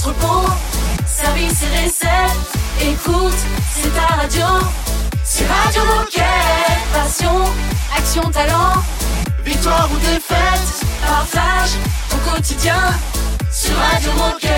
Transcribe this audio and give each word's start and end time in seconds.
entrepôt. 0.00 0.48
Service 1.06 1.62
et 1.62 1.84
recette, 1.84 2.90
écoute, 2.92 3.36
c'est 3.74 3.94
ta 3.94 4.14
radio. 4.14 4.46
C'est 5.24 5.46
Radio 5.46 5.82
Moquette. 5.84 6.24
Passion, 6.92 7.44
action, 7.96 8.22
talent. 8.30 8.82
Victoire 9.44 9.88
ou 9.92 9.98
défaite, 9.98 10.86
partage 11.06 11.70
au 12.12 12.30
quotidien 12.30 12.80
sur 13.52 13.74
Radio 13.76 14.10
Moquette. 14.12 14.50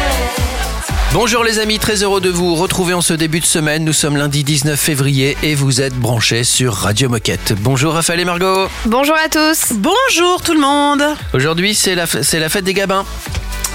Bonjour 1.12 1.42
les 1.44 1.58
amis, 1.58 1.78
très 1.78 2.02
heureux 2.04 2.20
de 2.20 2.30
vous 2.30 2.54
retrouver 2.54 2.94
en 2.94 3.00
ce 3.00 3.12
début 3.12 3.40
de 3.40 3.44
semaine. 3.44 3.84
Nous 3.84 3.92
sommes 3.92 4.16
lundi 4.16 4.44
19 4.44 4.78
février 4.78 5.36
et 5.42 5.54
vous 5.54 5.80
êtes 5.80 5.94
branchés 5.94 6.44
sur 6.44 6.72
Radio 6.72 7.08
Moquette. 7.08 7.54
Bonjour 7.58 7.94
Raphaël 7.94 8.20
et 8.20 8.24
Margot. 8.24 8.68
Bonjour 8.86 9.16
à 9.16 9.28
tous. 9.28 9.72
Bonjour 9.74 10.40
tout 10.42 10.54
le 10.54 10.60
monde. 10.60 11.02
Aujourd'hui 11.34 11.74
c'est 11.74 11.96
la, 11.96 12.06
c'est 12.06 12.38
la 12.38 12.48
fête 12.48 12.64
des 12.64 12.74
Gabins. 12.74 13.04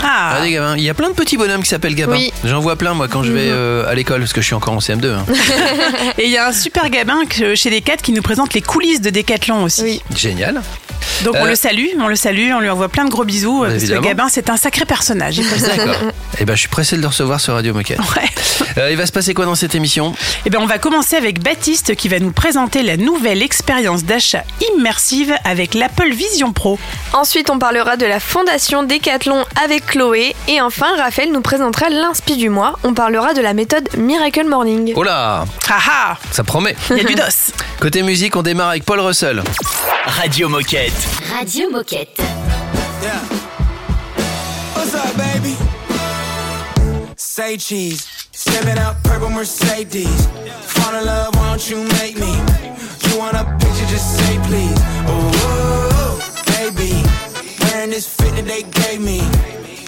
Ah, 0.04 0.36
Ah, 0.38 0.42
des 0.44 0.52
Gabins. 0.52 0.76
Il 0.78 0.84
y 0.84 0.90
a 0.90 0.94
plein 0.94 1.10
de 1.10 1.14
petits 1.16 1.38
bonhommes 1.38 1.64
qui 1.64 1.70
s'appellent 1.70 1.96
Gabins. 1.96 2.14
Oui. 2.14 2.32
J'en 2.44 2.60
vois 2.60 2.76
plein 2.76 2.94
moi 2.94 3.08
quand 3.08 3.24
je 3.24 3.32
vais 3.32 3.48
euh, 3.50 3.88
à 3.90 3.96
l'école 3.96 4.20
parce 4.22 4.34
que 4.34 4.42
je 4.42 4.46
suis 4.46 4.56
encore 4.56 4.73
en 4.73 4.80
CM2. 4.80 5.08
hein. 5.12 5.26
et 6.18 6.26
il 6.26 6.32
y 6.32 6.38
a 6.38 6.48
un 6.48 6.52
super 6.54 6.90
gabin 6.90 7.26
que- 7.30 7.56
chez 7.56 7.70
Decat 7.70 7.98
qui 7.98 8.12
nous 8.12 8.22
présente 8.22 8.54
les 8.54 8.62
coulisses 8.62 9.02
de 9.02 9.10
Décathlon 9.10 9.64
aussi. 9.64 9.82
Oui. 9.84 10.02
Génial. 10.16 10.62
Donc 11.23 11.36
on 11.40 11.46
Euh, 11.46 11.50
le 11.50 11.56
salue, 11.56 11.88
on 12.00 12.08
le 12.08 12.16
salue, 12.16 12.52
on 12.54 12.60
lui 12.60 12.70
envoie 12.70 12.90
plein 12.90 13.06
de 13.06 13.10
gros 13.10 13.23
bisous. 13.23 13.64
Parce 13.68 13.84
que 13.84 14.00
gabin, 14.00 14.28
c'est 14.30 14.50
un 14.52 14.58
sacré 14.58 14.86
personnage. 14.86 15.38
D'accord. 15.62 15.96
Et 16.40 16.45
ben 16.45 16.54
je 16.56 16.59
suis 16.59 16.70
pressé 16.70 16.95
de 16.95 17.02
le 17.02 17.08
recevoir 17.08 17.40
sur 17.42 17.54
Radio 17.56 17.73
Moquette. 17.73 18.00
Ouais. 18.16 18.30
Euh, 18.78 18.92
il 18.92 18.98
va 18.98 19.06
se 19.08 19.12
passer 19.12 19.34
quoi 19.34 19.45
dans 19.45 19.56
cette 19.56 19.73
émission? 19.73 20.14
Eh 20.45 20.50
ben, 20.52 20.59
on 20.62 20.68
va 20.68 20.78
commencer 20.78 21.16
avec 21.16 21.42
Baptiste 21.42 21.95
qui 21.95 22.08
va 22.09 22.20
nous 22.20 22.32
présenter 22.32 22.84
la 22.84 22.98
nouvelle 22.98 23.42
expérience 23.42 24.04
d'achat 24.04 24.44
immersive 24.76 25.34
avec 25.44 25.73
l'Apple 25.73 26.12
Vision 26.14 26.54
Pro. 26.54 26.78
Ensuite, 27.14 27.50
on 27.50 27.58
parlera 27.58 27.98
de 27.98 28.06
la 28.06 28.20
fondation 28.20 28.84
Décathlon 28.84 29.44
avec 29.64 29.86
Chloé. 29.88 30.35
Et 30.47 30.61
enfin, 30.61 30.95
Raphaël 30.97 31.31
nous 31.31 31.41
présentera 31.41 31.89
l'inspi 31.89 32.35
du 32.38 32.49
mois. 32.49 32.77
On 32.83 32.93
parlera 32.93 33.33
de 33.33 33.41
la 33.41 33.53
méthode 33.53 33.89
Miracle 33.97 34.45
Morning. 34.45 34.93
Oh 34.95 35.03
là, 35.03 35.45
Ah 35.69 35.80
ah, 35.89 36.17
ça 36.31 36.43
promet. 36.43 36.75
il 36.91 36.97
y 36.97 37.02
a 37.02 37.03
du 37.03 37.16
dos. 37.16 37.23
Côté 37.80 38.03
musique, 38.03 38.35
on 38.35 38.41
démarre 38.43 38.69
avec 38.69 38.83
Paul 38.85 38.99
Russell. 38.99 39.41
Radio 40.05 40.49
Moquette. 40.49 40.91
Radio 41.35 41.69
Moquette. 41.69 42.17
Yeah. 43.02 43.11
What's 44.75 44.93
up, 44.93 45.15
baby? 45.17 45.55
Say 47.15 47.58
cheese. 47.58 48.05
Stepping 48.31 48.77
out 48.77 48.95
purple 49.03 49.30
Mercedes. 49.30 50.08
Fall 50.65 50.95
in 50.95 51.05
love, 51.05 51.35
why 51.35 51.49
don't 51.52 51.69
you 51.69 51.77
make 51.99 52.17
me? 52.19 52.33
You 53.09 53.17
want 53.19 53.33
a 53.35 53.43
picture, 53.59 53.85
just 53.89 54.17
say 54.17 54.38
please. 54.47 54.80
Oh, 55.08 56.19
baby. 56.58 56.93
Wearing 57.61 57.89
this 57.91 58.08
fit 58.08 58.35
that 58.35 58.45
they 58.45 58.63
gave 58.63 59.02
me. 59.02 59.21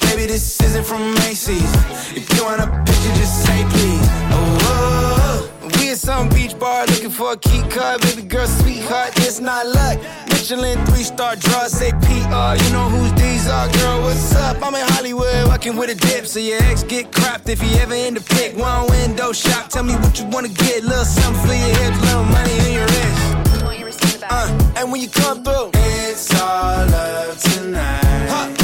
Baby, 0.09 0.25
this 0.25 0.59
isn't 0.61 0.85
from 0.85 1.13
Macy's. 1.15 1.71
If 2.17 2.33
you 2.35 2.43
want 2.43 2.61
a 2.61 2.67
picture, 2.83 3.13
just 3.21 3.45
say 3.45 3.63
please. 3.69 4.07
Oh, 4.33 4.57
whoa. 4.63 5.69
We 5.77 5.91
at 5.91 5.97
some 5.97 6.29
beach 6.29 6.57
bar 6.57 6.85
looking 6.87 7.11
for 7.11 7.33
a 7.33 7.37
key 7.37 7.61
card. 7.69 8.01
Baby 8.01 8.23
girl, 8.23 8.47
sweetheart, 8.47 9.11
it's 9.17 9.39
not 9.39 9.67
luck. 9.67 9.99
Michelin 10.29 10.83
three 10.87 11.03
star 11.03 11.35
draw, 11.35 11.67
say 11.67 11.91
PR. 11.91 12.57
You 12.61 12.69
know 12.73 12.89
who's 12.89 13.13
these 13.21 13.47
are, 13.47 13.69
girl. 13.71 14.01
What's 14.01 14.35
up? 14.35 14.57
I'm 14.63 14.73
in 14.73 14.85
Hollywood, 14.93 15.47
walking 15.47 15.75
with 15.77 15.91
a 15.91 15.95
dip. 15.95 16.25
So 16.25 16.39
your 16.39 16.61
ex 16.63 16.81
get 16.83 17.11
cropped 17.13 17.47
if 17.47 17.61
he 17.61 17.77
ever 17.79 17.93
in 17.93 18.15
the 18.15 18.21
pic. 18.21 18.57
One 18.57 18.89
window 18.89 19.31
shop, 19.31 19.69
tell 19.69 19.83
me 19.83 19.93
what 19.93 20.19
you 20.19 20.25
wanna 20.27 20.49
get. 20.49 20.83
Little 20.83 21.05
something 21.05 21.41
for 21.47 21.53
your 21.53 21.75
hips, 21.77 22.01
little 22.01 22.23
money 22.25 22.57
in 22.65 22.73
your 22.73 22.87
wrist. 22.87 24.23
Uh, 24.29 24.73
and 24.77 24.91
when 24.91 25.01
you 25.01 25.09
come 25.09 25.43
through, 25.43 25.69
it's 25.73 26.33
all 26.41 26.87
love 26.87 27.37
tonight. 27.41 28.27
Huh, 28.29 28.58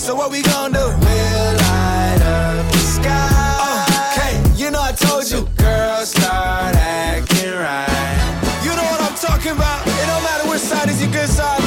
so 0.00 0.14
what 0.14 0.30
we 0.30 0.40
gon' 0.40 0.72
do? 0.72 0.78
We'll 0.78 1.54
light 1.60 2.22
up 2.24 2.72
the 2.72 2.78
sky. 2.78 3.84
Okay, 4.12 4.34
you 4.56 4.70
know 4.70 4.80
I 4.80 4.92
told 4.92 5.30
you, 5.30 5.46
girls 5.56 6.08
start 6.08 6.74
acting 6.74 7.52
right. 7.52 8.16
You 8.64 8.72
know 8.76 8.86
what 8.92 9.00
I'm 9.02 9.14
talking 9.14 9.52
about. 9.52 9.86
It 9.86 10.06
don't 10.08 10.24
matter 10.24 10.48
which 10.48 10.62
side 10.62 10.88
is 10.88 11.02
your 11.02 11.12
good 11.12 11.28
side. 11.28 11.60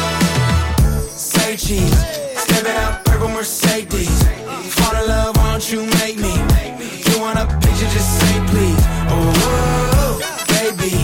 Say 1.14 1.56
cheese, 1.58 1.96
stepping 2.36 2.76
out 2.84 3.06
purple 3.06 3.30
Mercedes. 3.30 4.24
Fall 4.74 4.96
in 4.96 5.08
love, 5.08 5.38
why 5.38 5.52
don't 5.52 5.72
you 5.72 5.86
make 6.02 6.18
me? 6.18 6.34
You 7.06 7.22
want 7.22 7.38
a 7.38 7.46
picture, 7.62 7.90
just 7.94 8.10
say 8.20 8.36
please. 8.50 8.84
Oh, 9.14 10.18
baby, 10.58 10.96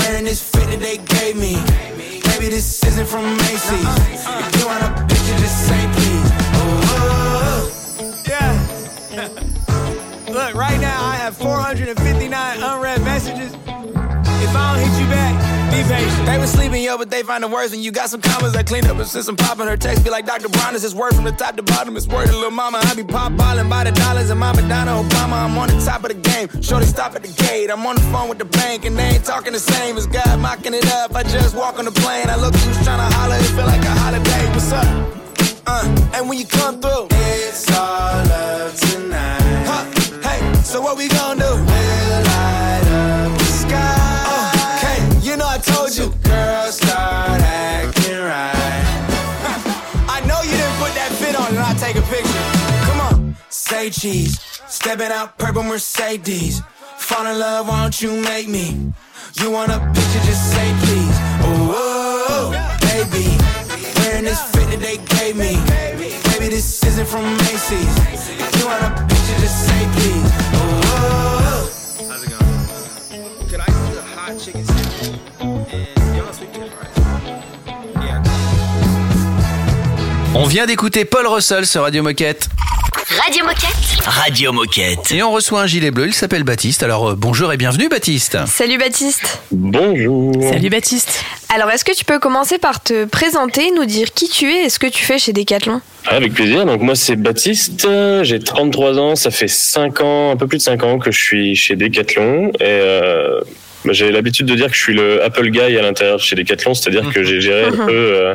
wearing 0.00 0.24
this 0.24 0.42
fit 0.42 0.66
that 0.70 0.80
they 0.80 0.98
gave 1.14 1.36
me. 1.36 1.54
Baby, 2.26 2.48
this 2.48 2.82
isn't 2.82 3.06
from 3.06 3.24
Macy's. 3.36 4.55
They 15.86 16.38
was 16.38 16.50
sleeping, 16.50 16.82
yo, 16.82 16.98
but 16.98 17.10
they 17.10 17.22
find 17.22 17.44
the 17.44 17.48
words 17.48 17.72
And 17.72 17.82
you 17.82 17.92
got 17.92 18.10
some 18.10 18.20
commas. 18.20 18.52
that 18.54 18.66
cleaned 18.66 18.86
up 18.88 18.96
and 18.96 19.06
sent 19.06 19.24
some 19.24 19.36
pop 19.36 19.60
in 19.60 19.68
her 19.68 19.76
text. 19.76 20.02
Be 20.02 20.10
like 20.10 20.26
Dr. 20.26 20.48
Brown, 20.48 20.74
is 20.74 20.82
is 20.82 20.94
word 20.94 21.14
from 21.14 21.24
the 21.24 21.30
top 21.30 21.56
to 21.56 21.62
bottom. 21.62 21.96
It's 21.96 22.08
word 22.08 22.26
to 22.26 22.34
little 22.34 22.50
mama. 22.50 22.80
I 22.82 22.94
be 22.94 23.04
pop 23.04 23.36
ballin' 23.36 23.68
by 23.68 23.84
the 23.84 23.92
dollars 23.92 24.30
and 24.30 24.40
my 24.40 24.52
Madonna 24.52 24.90
Obama. 24.90 25.46
I'm 25.46 25.56
on 25.56 25.68
the 25.68 25.80
top 25.84 26.02
of 26.02 26.08
the 26.08 26.14
game. 26.14 26.48
Shorty 26.60 26.86
stop 26.86 27.14
at 27.14 27.22
the 27.22 27.32
gate. 27.44 27.70
I'm 27.70 27.86
on 27.86 27.94
the 27.94 28.02
phone 28.12 28.28
with 28.28 28.38
the 28.38 28.44
bank 28.44 28.84
and 28.84 28.98
they 28.98 29.14
ain't 29.14 29.24
talking 29.24 29.52
the 29.52 29.60
same 29.60 29.96
as 29.96 30.06
God 30.08 30.40
mocking 30.40 30.74
it 30.74 30.86
up. 30.92 31.14
I 31.14 31.22
just 31.22 31.56
walk 31.56 31.78
on 31.78 31.84
the 31.84 31.92
plane. 31.92 32.28
I 32.28 32.36
look 32.36 32.54
who's 32.56 32.82
trying 32.84 32.98
to 32.98 33.16
holler. 33.16 33.36
It 33.36 33.44
feel 33.54 33.66
like 33.66 33.82
a 33.82 33.94
holiday. 34.02 34.44
What's 34.50 34.72
up? 34.72 34.86
Uh, 35.68 36.10
and 36.14 36.28
when 36.28 36.38
you 36.38 36.46
come 36.46 36.80
through, 36.80 37.06
it's 37.10 37.70
all 37.70 38.24
love 38.26 38.74
tonight. 38.80 39.64
Huh, 39.66 39.84
hey, 40.28 40.62
so 40.62 40.80
what 40.80 40.96
we 40.96 41.08
gon' 41.08 41.38
do? 41.38 41.44
We'll 41.44 42.22
light 42.24 42.75
say 53.66 53.90
cheese, 53.90 54.38
stepping 54.68 55.10
out 55.10 55.38
purple 55.38 55.64
Mercedes. 55.64 56.62
Fall 56.98 57.26
in 57.26 57.38
love, 57.38 57.66
why 57.66 57.82
don't 57.82 58.00
you 58.00 58.12
make 58.22 58.48
me? 58.48 58.92
You 59.40 59.50
want 59.50 59.72
a 59.72 59.80
picture, 59.80 60.22
just 60.24 60.52
say 60.52 60.68
please. 60.84 61.16
Oh, 61.42 62.54
baby, 62.86 63.26
wearing 63.98 64.24
this 64.24 64.40
fit 64.52 64.70
that 64.70 64.80
they 64.80 64.98
gave 65.16 65.36
me. 65.36 65.58
Baby, 66.30 66.48
this 66.54 66.84
isn't 66.84 67.08
from 67.08 67.24
Macy's. 67.38 67.94
If 68.38 68.56
you 68.58 68.66
want 68.66 68.84
a 68.84 68.90
picture, 69.02 69.38
just 69.42 69.58
say 69.66 69.82
please. 69.96 70.25
On 80.38 80.44
vient 80.44 80.66
d'écouter 80.66 81.06
Paul 81.06 81.26
Russell 81.26 81.64
sur 81.64 81.80
Radio 81.80 82.02
Moquette. 82.02 82.50
Radio 83.08 83.42
Moquette. 83.46 84.04
Radio 84.04 84.52
Moquette. 84.52 85.10
Et 85.10 85.22
on 85.22 85.32
reçoit 85.32 85.62
un 85.62 85.66
gilet 85.66 85.90
bleu, 85.90 86.08
il 86.08 86.12
s'appelle 86.12 86.44
Baptiste. 86.44 86.82
Alors 86.82 87.12
euh, 87.12 87.14
bonjour 87.16 87.50
et 87.54 87.56
bienvenue 87.56 87.88
Baptiste. 87.88 88.36
Salut 88.46 88.76
Baptiste. 88.76 89.40
Bonjour. 89.50 90.34
Salut 90.42 90.68
Baptiste. 90.68 91.24
Alors, 91.48 91.70
est-ce 91.70 91.86
que 91.86 91.96
tu 91.96 92.04
peux 92.04 92.18
commencer 92.18 92.58
par 92.58 92.82
te 92.82 93.06
présenter, 93.06 93.70
nous 93.74 93.86
dire 93.86 94.12
qui 94.12 94.28
tu 94.28 94.52
es 94.52 94.66
et 94.66 94.68
ce 94.68 94.78
que 94.78 94.86
tu 94.86 95.06
fais 95.06 95.18
chez 95.18 95.32
Décathlon 95.32 95.80
Avec 96.06 96.34
plaisir. 96.34 96.66
Donc 96.66 96.82
moi 96.82 96.96
c'est 96.96 97.16
Baptiste, 97.16 97.88
j'ai 98.22 98.38
33 98.38 98.98
ans, 98.98 99.16
ça 99.16 99.30
fait 99.30 99.48
5 99.48 100.02
ans, 100.02 100.32
un 100.32 100.36
peu 100.36 100.46
plus 100.46 100.58
de 100.58 100.62
5 100.62 100.82
ans 100.82 100.98
que 100.98 101.10
je 101.10 101.18
suis 101.18 101.56
chez 101.56 101.76
Decathlon 101.76 102.48
et 102.60 102.62
euh, 102.62 103.40
bah, 103.86 103.94
j'ai 103.94 104.12
l'habitude 104.12 104.44
de 104.44 104.54
dire 104.54 104.66
que 104.66 104.76
je 104.76 104.82
suis 104.82 104.94
le 104.94 105.24
Apple 105.24 105.48
guy 105.48 105.78
à 105.78 105.82
l'intérieur 105.82 106.18
de 106.18 106.22
chez 106.22 106.36
Decathlon, 106.36 106.74
c'est-à-dire 106.74 107.10
que 107.10 107.22
j'ai 107.22 107.40
géré 107.40 107.64
un 107.72 107.86
peu 107.86 107.92
euh, 107.92 108.34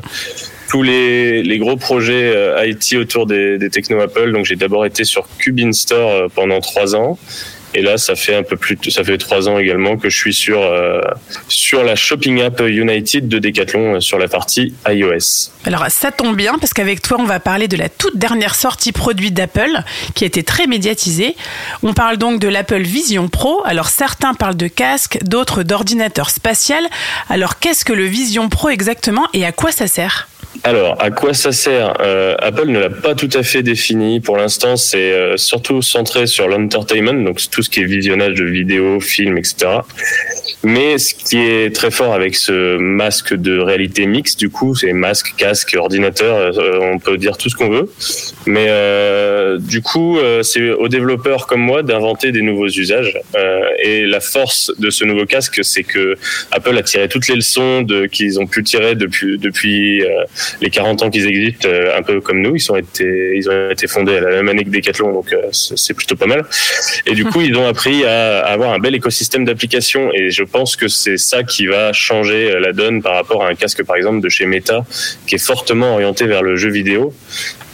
tous 0.71 0.83
les, 0.83 1.57
gros 1.59 1.75
projets 1.75 2.31
euh, 2.33 2.65
IT 2.65 2.93
autour 2.97 3.25
des, 3.25 3.57
des 3.57 3.69
techno 3.69 3.99
Apple. 3.99 4.31
Donc 4.31 4.45
j'ai 4.45 4.55
d'abord 4.55 4.85
été 4.85 5.03
sur 5.03 5.27
Cubin 5.37 5.73
Store 5.73 6.09
euh, 6.11 6.27
pendant 6.33 6.61
3 6.61 6.95
ans. 6.95 7.19
Et 7.73 7.81
là, 7.81 7.97
ça 7.97 8.15
fait 8.15 8.35
un 8.35 8.43
peu 8.43 8.57
plus, 8.57 8.75
de- 8.75 8.89
ça 8.89 9.01
fait 9.03 9.17
trois 9.17 9.47
ans 9.47 9.57
également 9.57 9.95
que 9.95 10.09
je 10.09 10.17
suis 10.17 10.33
sur 10.33 10.61
euh, 10.61 10.99
sur 11.47 11.83
la 11.85 11.95
shopping 11.95 12.41
app 12.41 12.59
United 12.61 13.29
de 13.29 13.39
Decathlon 13.39 14.01
sur 14.01 14.17
la 14.19 14.27
partie 14.27 14.73
iOS. 14.89 15.51
Alors 15.65 15.85
ça 15.89 16.11
tombe 16.11 16.35
bien 16.35 16.57
parce 16.59 16.73
qu'avec 16.73 17.01
toi 17.01 17.15
on 17.19 17.23
va 17.23 17.39
parler 17.39 17.69
de 17.69 17.77
la 17.77 17.87
toute 17.87 18.17
dernière 18.17 18.55
sortie 18.55 18.91
produit 18.91 19.31
d'Apple 19.31 19.77
qui 20.15 20.25
a 20.25 20.27
été 20.27 20.43
très 20.43 20.67
médiatisée. 20.67 21.33
On 21.81 21.93
parle 21.93 22.17
donc 22.17 22.41
de 22.41 22.49
l'Apple 22.49 22.81
Vision 22.81 23.29
Pro. 23.29 23.61
Alors 23.65 23.87
certains 23.87 24.33
parlent 24.33 24.57
de 24.57 24.67
casque, 24.67 25.19
d'autres 25.23 25.63
d'ordinateur 25.63 26.29
spatial. 26.29 26.83
Alors 27.29 27.57
qu'est-ce 27.59 27.85
que 27.85 27.93
le 27.93 28.03
Vision 28.05 28.49
Pro 28.49 28.67
exactement 28.67 29.27
et 29.33 29.45
à 29.45 29.53
quoi 29.53 29.71
ça 29.71 29.87
sert? 29.87 30.27
Alors, 30.63 31.01
à 31.01 31.11
quoi 31.11 31.33
ça 31.33 31.51
sert 31.51 31.93
Euh, 32.01 32.35
Apple 32.39 32.67
ne 32.67 32.79
l'a 32.79 32.89
pas 32.89 33.15
tout 33.15 33.29
à 33.33 33.41
fait 33.41 33.63
défini. 33.63 34.19
Pour 34.19 34.37
l'instant, 34.37 34.75
c'est 34.75 35.11
euh, 35.11 35.37
surtout 35.37 35.81
centré 35.81 36.27
sur 36.27 36.47
l'entertainment, 36.47 37.13
donc 37.23 37.39
tout 37.49 37.61
ce 37.63 37.69
qui 37.69 37.79
est 37.79 37.85
visionnage 37.85 38.35
de 38.35 38.45
vidéos, 38.45 38.99
films, 38.99 39.37
etc. 39.37 39.79
Mais 40.63 40.97
ce 40.97 41.15
qui 41.15 41.37
est 41.37 41.73
très 41.75 41.89
fort 41.89 42.13
avec 42.13 42.35
ce 42.35 42.77
masque 42.77 43.33
de 43.33 43.57
réalité 43.57 44.05
mixte, 44.05 44.39
du 44.39 44.49
coup, 44.49 44.75
c'est 44.75 44.93
masque, 44.93 45.33
casque, 45.37 45.75
ordinateur, 45.77 46.37
euh, 46.37 46.79
on 46.81 46.99
peut 46.99 47.17
dire 47.17 47.37
tout 47.37 47.49
ce 47.49 47.55
qu'on 47.55 47.69
veut. 47.69 47.89
Mais 48.45 48.67
euh, 48.69 49.57
du 49.57 49.81
coup, 49.81 50.17
euh, 50.19 50.43
c'est 50.43 50.69
aux 50.71 50.87
développeurs 50.87 51.47
comme 51.47 51.61
moi 51.61 51.81
d'inventer 51.81 52.31
des 52.31 52.41
nouveaux 52.41 52.67
usages. 52.67 53.17
Euh, 53.35 53.61
et 53.83 54.05
la 54.05 54.19
force 54.19 54.71
de 54.77 54.89
ce 54.89 55.05
nouveau 55.05 55.25
casque, 55.25 55.63
c'est 55.63 55.83
que 55.83 56.15
Apple 56.51 56.77
a 56.77 56.83
tiré 56.83 57.07
toutes 57.07 57.27
les 57.27 57.35
leçons 57.35 57.85
qu'ils 58.11 58.39
ont 58.39 58.47
pu 58.47 58.63
tirer 58.63 58.95
depuis, 58.95 59.37
depuis 59.37 60.03
les 60.61 60.69
40 60.69 61.03
ans 61.03 61.09
qu'ils 61.09 61.27
existent, 61.27 61.67
euh, 61.67 61.97
un 61.97 62.01
peu 62.01 62.21
comme 62.21 62.41
nous. 62.41 62.55
Ils 62.55 62.71
ont 62.71 62.75
été, 62.75 63.33
ils 63.35 63.49
ont 63.49 63.69
été 63.69 63.87
fondés 63.87 64.17
à 64.17 64.21
la 64.21 64.29
même 64.29 64.49
année 64.49 64.63
que 64.63 64.69
Decathlon, 64.69 65.13
donc 65.13 65.33
euh, 65.33 65.49
c'est 65.51 65.93
plutôt 65.93 66.15
pas 66.15 66.27
mal. 66.27 66.43
Et 67.05 67.13
du 67.13 67.25
coup, 67.25 67.41
ils 67.49 67.55
ont 67.55 67.67
appris 67.67 68.05
à, 68.05 68.39
à 68.39 68.51
avoir 68.51 68.73
un 68.73 68.79
bel 68.79 68.95
écosystème 68.95 69.45
d'applications. 69.45 70.11
Et 70.13 70.31
je 70.31 70.43
pense 70.43 70.75
que 70.75 70.87
c'est 70.87 71.17
ça 71.17 71.43
qui 71.43 71.65
va 71.65 71.93
changer 71.93 72.51
euh, 72.51 72.59
la 72.59 72.73
donne 72.73 73.01
par 73.01 73.15
rapport 73.15 73.43
à 73.43 73.49
un 73.49 73.55
casque, 73.55 73.83
par 73.83 73.95
exemple, 73.95 74.21
de 74.21 74.29
chez 74.29 74.45
Meta, 74.45 74.85
qui 75.27 75.35
est 75.35 75.45
fortement 75.45 75.93
orienté 75.93 76.25
vers 76.25 76.43
le 76.43 76.55
jeu 76.55 76.69
vidéo. 76.69 77.13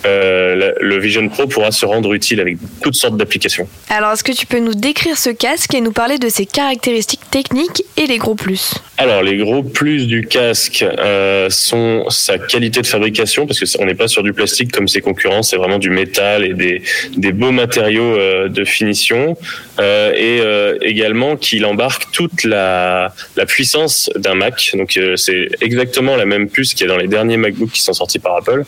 Euh, 0.06 0.72
le 0.80 1.00
Vision 1.00 1.28
Pro 1.28 1.48
pourra 1.48 1.72
se 1.72 1.86
rendre 1.86 2.14
utile 2.14 2.40
avec 2.40 2.58
toutes 2.82 2.96
sortes 2.96 3.18
d'applications. 3.18 3.68
Alors, 3.90 4.12
est-ce 4.14 4.24
que 4.24 4.32
tu 4.32 4.46
peux 4.46 4.60
nous 4.60 4.74
décrire 4.76 5.18
ce 5.18 5.30
casque 5.30 5.74
et 5.74 5.82
nous 5.82 5.92
parler 5.92 6.18
de 6.18 6.30
ses 6.30 6.46
caractéristiques 6.46 7.22
techniques 7.32 7.84
et 7.98 8.06
les 8.08 8.18
gros 8.18 8.36
plus 8.36 8.74
Alors, 8.98 9.22
les 9.24 9.38
gros 9.38 9.64
plus 9.64 10.08
du 10.08 10.26
casque 10.28 10.84
euh, 10.84 11.50
sont 11.50 12.06
sa 12.10 12.38
qualité 12.38 12.82
de 12.82 12.88
fabrication, 12.88 13.48
parce 13.48 13.60
que 13.60 13.66
c'est- 13.66 13.82
on 13.82 13.86
n'est 13.86 13.96
pas 13.96 14.08
sur 14.08 14.24
du 14.24 14.34
plastique 14.34 14.72
comme 14.72 14.88
ses 14.88 15.02
concurrents, 15.02 15.44
c'est 15.44 15.58
vraiment 15.58 15.80
du 15.80 15.90
métal 15.90 16.46
et 16.46 16.54
des, 16.54 16.82
des 17.16 17.32
beaux 17.32 17.52
matériaux 17.52 18.04
euh, 18.18 18.48
de 18.50 18.64
finition, 18.66 19.36
et 19.80 20.42
également 20.82 21.36
qu'il 21.36 21.64
embarque 21.66 22.12
toute 22.12 22.44
la, 22.44 23.14
la 23.36 23.46
puissance 23.46 24.10
d'un 24.16 24.34
Mac. 24.34 24.72
Donc, 24.74 25.00
c'est 25.16 25.50
exactement 25.62 26.16
la 26.16 26.26
même 26.26 26.50
puce 26.50 26.74
qu'il 26.74 26.88
y 26.88 26.90
a 26.90 26.94
dans 26.94 26.98
les 27.00 27.08
derniers 27.08 27.38
MacBooks 27.38 27.72
qui 27.72 27.82
sont 27.82 27.94
sortis 27.94 28.18
par 28.20 28.36
Apple. 28.38 28.64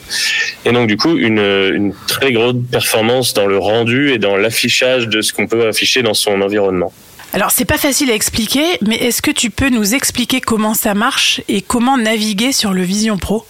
Et 0.66 0.72
donc, 0.72 0.88
du 0.88 0.98
coup, 0.98 1.18
une, 1.20 1.94
très 2.08 2.32
grosse 2.32 2.56
performance 2.72 3.34
dans 3.34 3.48
le 3.48 3.58
rendu 3.58 4.12
et 4.12 4.18
dans 4.18 4.38
l'affichage 4.38 5.08
de 5.08 5.22
ce 5.22 5.34
qu'on 5.34 5.48
peut 5.48 5.68
afficher 5.68 6.02
dans 6.02 6.14
son 6.14 6.42
environnement. 6.42 6.92
Alors, 7.34 7.52
c'est 7.52 7.66
pas 7.66 7.78
facile 7.78 8.10
à 8.10 8.16
expliquer, 8.16 8.64
mais 8.82 8.96
est-ce 8.96 9.22
que 9.22 9.30
tu 9.30 9.52
peux 9.52 9.70
nous 9.70 9.94
expliquer 9.94 10.42
comment 10.42 10.74
ça 10.74 10.96
marche 10.96 11.42
et 11.48 11.62
comment 11.62 11.98
naviguer 11.98 12.52
sur 12.52 12.74
le 12.74 12.82
Vision 12.82 13.18
Pro? 13.18 13.46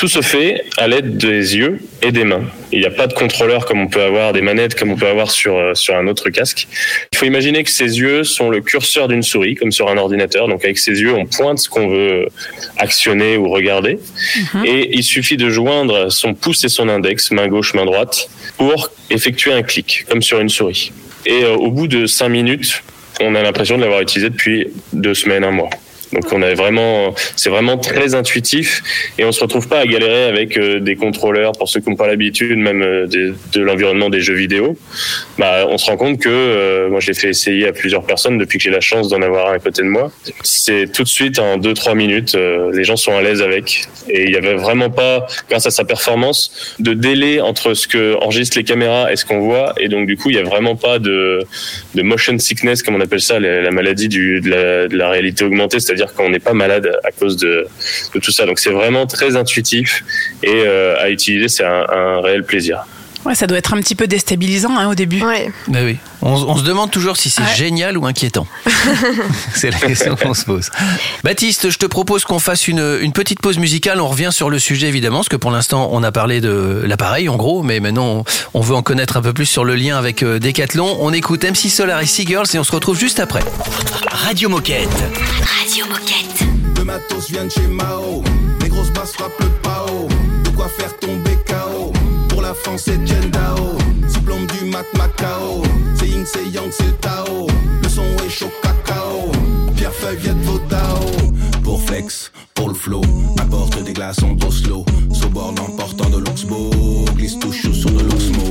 Tout 0.00 0.08
se 0.08 0.22
fait 0.22 0.64
à 0.78 0.88
l'aide 0.88 1.18
des 1.18 1.58
yeux 1.58 1.78
et 2.00 2.10
des 2.10 2.24
mains. 2.24 2.44
Il 2.72 2.78
n'y 2.78 2.86
a 2.86 2.90
pas 2.90 3.06
de 3.06 3.12
contrôleur 3.12 3.66
comme 3.66 3.82
on 3.82 3.86
peut 3.86 4.00
avoir, 4.00 4.32
des 4.32 4.40
manettes 4.40 4.74
comme 4.74 4.92
on 4.92 4.96
peut 4.96 5.06
avoir 5.06 5.30
sur, 5.30 5.54
euh, 5.54 5.74
sur 5.74 5.94
un 5.94 6.06
autre 6.06 6.30
casque. 6.30 6.68
Il 7.12 7.18
faut 7.18 7.26
imaginer 7.26 7.62
que 7.64 7.68
ces 7.68 7.98
yeux 7.98 8.24
sont 8.24 8.48
le 8.48 8.62
curseur 8.62 9.08
d'une 9.08 9.22
souris, 9.22 9.56
comme 9.56 9.70
sur 9.72 9.90
un 9.90 9.98
ordinateur. 9.98 10.48
Donc 10.48 10.64
avec 10.64 10.78
ces 10.78 10.92
yeux, 11.02 11.12
on 11.12 11.26
pointe 11.26 11.58
ce 11.58 11.68
qu'on 11.68 11.88
veut 11.88 12.28
actionner 12.78 13.36
ou 13.36 13.50
regarder. 13.50 13.98
Et 14.64 14.88
il 14.96 15.02
suffit 15.02 15.36
de 15.36 15.50
joindre 15.50 16.10
son 16.10 16.32
pouce 16.32 16.64
et 16.64 16.70
son 16.70 16.88
index, 16.88 17.30
main 17.30 17.48
gauche, 17.48 17.74
main 17.74 17.84
droite, 17.84 18.30
pour 18.56 18.90
effectuer 19.10 19.52
un 19.52 19.62
clic, 19.62 20.06
comme 20.08 20.22
sur 20.22 20.40
une 20.40 20.48
souris. 20.48 20.92
Et 21.26 21.44
euh, 21.44 21.56
au 21.56 21.70
bout 21.70 21.88
de 21.88 22.06
cinq 22.06 22.30
minutes, 22.30 22.82
on 23.20 23.34
a 23.34 23.42
l'impression 23.42 23.76
de 23.76 23.82
l'avoir 23.82 24.00
utilisé 24.00 24.30
depuis 24.30 24.68
deux 24.94 25.12
semaines, 25.12 25.44
un 25.44 25.50
mois. 25.50 25.68
Donc 26.12 26.32
on 26.32 26.42
a 26.42 26.52
vraiment, 26.54 27.14
c'est 27.36 27.50
vraiment 27.50 27.78
très 27.78 28.14
intuitif 28.14 28.82
et 29.18 29.24
on 29.24 29.32
se 29.32 29.40
retrouve 29.40 29.68
pas 29.68 29.78
à 29.78 29.86
galérer 29.86 30.24
avec 30.24 30.56
euh, 30.56 30.80
des 30.80 30.96
contrôleurs 30.96 31.52
pour 31.52 31.68
ceux 31.68 31.80
qui 31.80 31.88
n'ont 31.88 31.96
pas 31.96 32.08
l'habitude 32.08 32.58
même 32.58 32.82
euh, 32.82 33.06
de, 33.06 33.60
l'environnement 33.60 34.10
des 34.10 34.20
jeux 34.20 34.34
vidéo. 34.34 34.76
Bah, 35.38 35.66
on 35.68 35.78
se 35.78 35.86
rend 35.86 35.96
compte 35.96 36.18
que 36.18 36.28
euh, 36.28 36.88
moi 36.88 37.00
j'ai 37.00 37.14
fait 37.14 37.28
essayer 37.28 37.66
à 37.68 37.72
plusieurs 37.72 38.04
personnes 38.04 38.38
depuis 38.38 38.58
que 38.58 38.64
j'ai 38.64 38.70
la 38.70 38.80
chance 38.80 39.08
d'en 39.08 39.22
avoir 39.22 39.50
un 39.50 39.54
à 39.54 39.58
côté 39.58 39.82
de 39.82 39.88
moi. 39.88 40.10
C'est 40.42 40.90
tout 40.92 41.04
de 41.04 41.08
suite 41.08 41.38
en 41.38 41.58
2-3 41.58 41.94
minutes, 41.94 42.34
euh, 42.34 42.72
les 42.74 42.84
gens 42.84 42.96
sont 42.96 43.12
à 43.12 43.22
l'aise 43.22 43.42
avec 43.42 43.84
et 44.08 44.24
il 44.24 44.30
y 44.32 44.36
avait 44.36 44.54
vraiment 44.54 44.90
pas, 44.90 45.26
grâce 45.48 45.66
à 45.66 45.70
sa 45.70 45.84
performance, 45.84 46.74
de 46.80 46.94
délai 46.94 47.40
entre 47.40 47.74
ce 47.74 47.86
que 47.86 48.16
enregistrent 48.16 48.58
les 48.58 48.64
caméras 48.64 49.12
et 49.12 49.16
ce 49.16 49.24
qu'on 49.24 49.40
voit 49.40 49.74
et 49.78 49.88
donc 49.88 50.06
du 50.06 50.16
coup 50.16 50.30
il 50.30 50.36
y 50.36 50.40
a 50.40 50.42
vraiment 50.42 50.74
pas 50.74 50.98
de, 50.98 51.40
de 51.94 52.02
motion 52.02 52.36
sickness 52.38 52.82
comme 52.82 52.96
on 52.96 53.00
appelle 53.00 53.20
ça, 53.20 53.38
la, 53.38 53.60
la 53.60 53.70
maladie 53.70 54.08
du, 54.08 54.40
de, 54.40 54.50
la, 54.50 54.88
de 54.88 54.96
la 54.96 55.08
réalité 55.10 55.44
augmentée, 55.44 55.78
c'est-à-dire 55.78 55.99
qu'on 56.06 56.30
n'est 56.30 56.40
pas 56.40 56.52
malade 56.52 56.90
à 57.04 57.10
cause 57.10 57.36
de, 57.36 57.66
tout 58.22 58.30
ça. 58.30 58.46
Donc 58.46 58.58
c'est 58.58 58.70
vraiment 58.70 59.06
très 59.06 59.36
intuitif 59.36 60.04
et 60.42 60.62
euh, 60.66 61.00
à 61.00 61.10
utiliser 61.10 61.48
c'est 61.48 61.64
un 61.64 62.20
réel 62.20 62.44
plaisir. 62.44 62.84
Ouais, 63.26 63.34
ça 63.34 63.46
doit 63.46 63.58
être 63.58 63.74
un 63.74 63.78
petit 63.80 63.94
peu 63.94 64.06
déstabilisant 64.06 64.76
hein, 64.78 64.88
au 64.88 64.94
début. 64.94 65.22
Ouais. 65.22 65.52
Ben 65.68 65.84
oui. 65.84 65.98
On, 66.22 66.32
on 66.32 66.56
se 66.56 66.62
demande 66.64 66.90
toujours 66.90 67.16
si 67.18 67.28
c'est 67.30 67.42
Ouais. 67.42 67.54
génial 67.54 67.98
ou 67.98 68.06
inquiétant. 68.06 68.46
c'est 69.54 69.70
la 69.70 69.78
question 69.78 70.16
qu'on 70.16 70.32
se 70.34 70.44
pose. 70.44 70.70
Baptiste, 71.24 71.70
je 71.70 71.78
te 71.78 71.86
propose 71.86 72.24
qu'on 72.24 72.38
fasse 72.38 72.66
une, 72.68 72.98
une 73.00 73.12
petite 73.12 73.40
pause 73.40 73.58
musicale. 73.58 74.00
On 74.00 74.08
revient 74.08 74.30
sur 74.32 74.48
le 74.50 74.58
sujet 74.58 74.88
évidemment, 74.88 75.18
parce 75.18 75.28
que 75.28 75.36
pour 75.36 75.50
l'instant 75.50 75.88
on 75.92 76.02
a 76.02 76.12
parlé 76.12 76.40
de 76.40 76.82
l'appareil 76.86 77.28
en 77.28 77.36
gros, 77.36 77.62
mais 77.62 77.80
maintenant 77.80 78.06
on, 78.06 78.24
on 78.54 78.60
veut 78.60 78.74
en 78.74 78.82
connaître 78.82 79.16
un 79.16 79.22
peu 79.22 79.32
plus 79.32 79.46
sur 79.46 79.64
le 79.64 79.74
lien 79.74 79.98
avec 79.98 80.22
euh, 80.22 80.38
Decathlon. 80.38 80.96
On 81.00 81.12
écoute 81.12 81.44
MC 81.44 81.68
Solar 81.70 82.00
et 82.00 82.06
Seagirls 82.06 82.46
et 82.54 82.58
on 82.58 82.64
se 82.64 82.72
retrouve 82.72 82.98
juste 82.98 83.20
après. 83.20 83.42
Radio 84.10 84.48
Moquette. 84.48 84.88
Radio 85.60 85.84
Moquette. 85.86 86.48
Le 86.78 86.84
matos 86.84 87.30
vient 87.30 87.44
de 87.44 87.50
chez 87.50 87.66
Mao. 87.68 88.22
Les 88.62 88.68
grosses 88.68 88.90
basses 88.90 89.12
frappent 89.12 89.38
le 89.40 89.48
pao. 89.62 90.08
De 90.44 90.48
quoi 90.50 90.68
faire 90.68 90.96
tomber 90.98 91.29
la 92.50 92.54
France, 92.54 92.82
c'est 92.86 93.30
Dao. 93.30 93.78
Diplôme 94.08 94.44
du 94.46 94.64
Mac 94.64 94.86
Macao. 94.96 95.62
C'est 95.94 96.08
Ying, 96.08 96.24
c'est 96.26 96.46
Yang, 96.48 96.72
c'est 96.72 96.86
le 96.86 96.92
Tao. 96.94 97.46
Le 97.80 97.88
son 97.88 98.02
est 98.24 98.28
chaud 98.28 98.50
cacao. 98.60 99.30
Pierre 99.76 99.92
Feuille, 99.92 100.16
Viet 100.16 100.34
Vodao. 100.42 101.06
Pour 101.62 101.80
flex, 101.80 102.32
pour 102.54 102.68
le 102.68 102.74
flow. 102.74 103.02
Apporte 103.40 103.80
des 103.84 103.92
glaçons 103.92 104.32
d'Oslo. 104.32 104.84
Sobord 105.12 105.54
en 105.60 105.76
portant 105.76 106.10
de 106.10 106.18
l'Oxbo. 106.18 107.04
Glisse 107.14 107.38
tout 107.38 107.52
chaud 107.52 107.72
sur 107.72 107.90
de 107.90 108.02
l'Oxmo. 108.02 108.42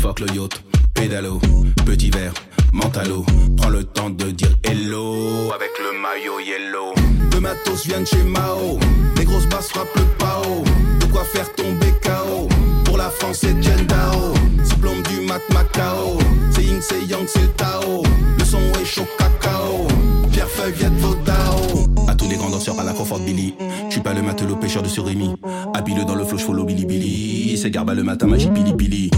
Fuck 0.00 0.20
le 0.20 0.28
yacht, 0.34 0.62
pédalo. 0.94 1.38
Petit 1.84 2.10
verre, 2.10 2.32
mentalo. 2.72 3.26
Prends 3.58 3.68
le 3.68 3.84
temps 3.84 4.08
de 4.08 4.30
dire 4.30 4.56
hello. 4.64 5.52
Avec 5.54 5.72
le 5.78 6.00
maillot 6.00 6.40
yellow. 6.40 6.94
Le 7.34 7.40
matos 7.40 7.86
vient 7.86 8.00
de 8.00 8.06
chez 8.06 8.22
Mao. 8.22 8.78
Les 9.18 9.26
grosses 9.26 9.48
basses 9.48 9.68
frappent 9.68 9.94
le 9.96 10.04
pao. 10.16 10.64
De 11.00 11.04
quoi 11.12 11.24
faire 11.24 11.52
tomber 11.54 11.92
KO. 12.02 12.48
Pour 12.92 12.98
la 12.98 13.08
France, 13.08 13.38
c'est 13.40 13.58
Dao. 13.86 14.34
Diplôme 14.68 15.02
du 15.04 15.26
Mac 15.26 15.40
Macao. 15.54 16.18
C'est 16.50 16.62
Ying, 16.62 16.82
c'est 16.82 17.02
Yang, 17.06 17.26
c'est 17.26 17.56
Tao. 17.56 18.02
Le 18.38 18.44
son 18.44 18.58
est 18.58 18.84
chaud 18.84 19.06
cacao. 19.18 19.86
Pierre 20.30 20.46
Feuille, 20.46 20.74
Viet 20.74 20.90
Vodao. 20.98 21.88
À 22.06 22.14
tous 22.14 22.28
les 22.28 22.36
grands 22.36 22.50
danseurs 22.50 22.78
à 22.78 22.84
la 22.84 22.92
confort 22.92 23.18
Billy. 23.18 23.54
Je 23.88 23.92
suis 23.92 24.02
pas 24.02 24.12
le 24.12 24.20
matelot 24.20 24.56
pêcheur 24.56 24.82
de 24.82 24.88
surimi. 24.88 25.34
Habile 25.72 26.04
dans 26.04 26.14
le 26.14 26.26
flow, 26.26 26.36
follow 26.36 26.64
Billy 26.64 26.84
Billy. 26.84 27.56
C'est 27.56 27.70
garba 27.70 27.94
le 27.94 28.02
matin, 28.02 28.26
magie 28.26 28.50
pili 28.50 28.74
pili. 28.74 29.10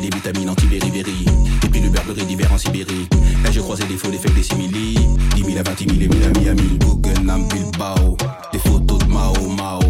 Des 0.00 0.08
vitamines 0.08 0.48
anti-beriberi. 0.48 1.26
Et 1.64 1.68
puis 1.68 1.80
le 1.80 1.90
berberie 1.90 2.24
d'hiver 2.24 2.50
en 2.52 2.58
Sibérie. 2.58 3.06
Là, 3.44 3.50
j'ai 3.52 3.60
croisé 3.60 3.84
des 3.84 3.96
faux, 3.96 4.10
des 4.10 4.16
faits, 4.16 4.34
des 4.34 4.42
simili. 4.42 4.94
10 5.36 5.44
000 5.44 5.58
à 5.58 5.62
20 5.62 5.78
000 5.78 5.90
et 6.00 6.08
1000 6.08 6.24
à 6.24 6.38
Miami. 6.40 6.78
Bilbao. 7.48 8.16
Des 8.52 8.58
photos 8.58 8.98
de 8.98 9.04
Mao 9.04 9.48
Mao. 9.48 9.80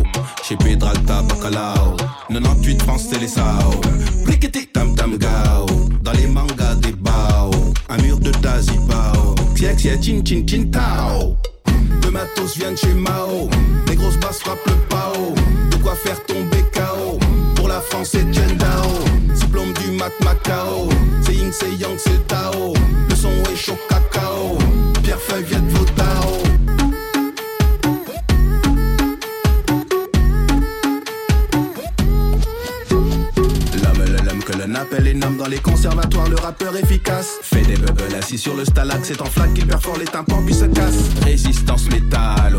Chez 0.42 0.56
Pedralta, 0.56 1.23
Bacalao. 1.23 1.97
98 2.28 2.82
France, 2.82 3.06
c'est 3.11 3.21
les 3.21 3.28
Sao. 3.28 3.80
Briqueté, 4.25 4.66
tam 4.66 4.94
tam 4.94 5.16
gao. 5.16 5.66
Dans 6.02 6.12
les 6.12 6.26
mangas 6.26 6.75
des 6.82 6.92
bao. 6.92 7.50
Un 7.88 7.97
mur 8.02 8.18
de 8.18 8.32
Tazibao. 8.32 9.35
Xiek, 9.54 9.76
xiek, 9.76 10.02
chin 10.02 10.23
chin 10.25 10.44
chin 10.47 10.64
tao. 10.71 11.37
Le 12.02 12.11
matos 12.11 12.56
vient 12.59 12.73
de 12.73 12.76
chez 12.76 12.92
Mao. 12.92 13.49
Les 13.88 13.97
grosses 13.97 14.18
basses 14.18 14.40
frappent 14.40 14.66
le 14.66 14.75
pao. 14.88 15.35
De 15.71 15.76
quoi 15.76 15.94
faire 15.94 16.23
tomber 16.26 16.62
KO. 16.75 17.18
Pour 17.62 17.69
la 17.69 17.81
France, 17.81 18.09
c'est 18.11 18.28
Dao. 18.57 18.90
Diplôme 19.37 19.73
du 19.75 19.92
Mac 19.92 20.12
Macao. 20.25 20.88
C'est 21.25 21.33
Ying, 21.33 21.52
c'est 21.52 21.73
Yang, 21.75 21.97
c'est 21.97 22.26
Tao. 22.26 22.75
Le 23.09 23.14
son 23.14 23.31
est 23.31 23.54
chaud 23.54 23.78
cacao. 23.88 24.59
Pierre 25.04 25.21
Feuille, 25.21 25.45
Viet 25.45 25.59
l'homme 34.26 34.42
que 34.42 34.59
l'on 34.59 34.75
appelle 34.75 35.07
énorme 35.07 35.37
dans 35.37 35.47
les 35.47 35.59
conservatoires, 35.59 36.28
le 36.28 36.35
rappeur 36.35 36.76
efficace. 36.76 37.38
Fait 37.42 37.62
des 37.62 37.76
bubbles 37.76 38.12
assis 38.19 38.38
sur 38.38 38.57
le 38.57 38.64
stalag, 38.64 39.02
c'est 39.04 39.21
en 39.21 39.26
flaque 39.26 39.54
qu'il 39.54 39.69
perfore 39.69 39.99
les 39.99 40.07
tympans 40.07 40.42
puis 40.45 40.54
se 40.54 40.64
casse. 40.64 41.11
Résistance 41.25 41.88
métallo, 41.90 42.59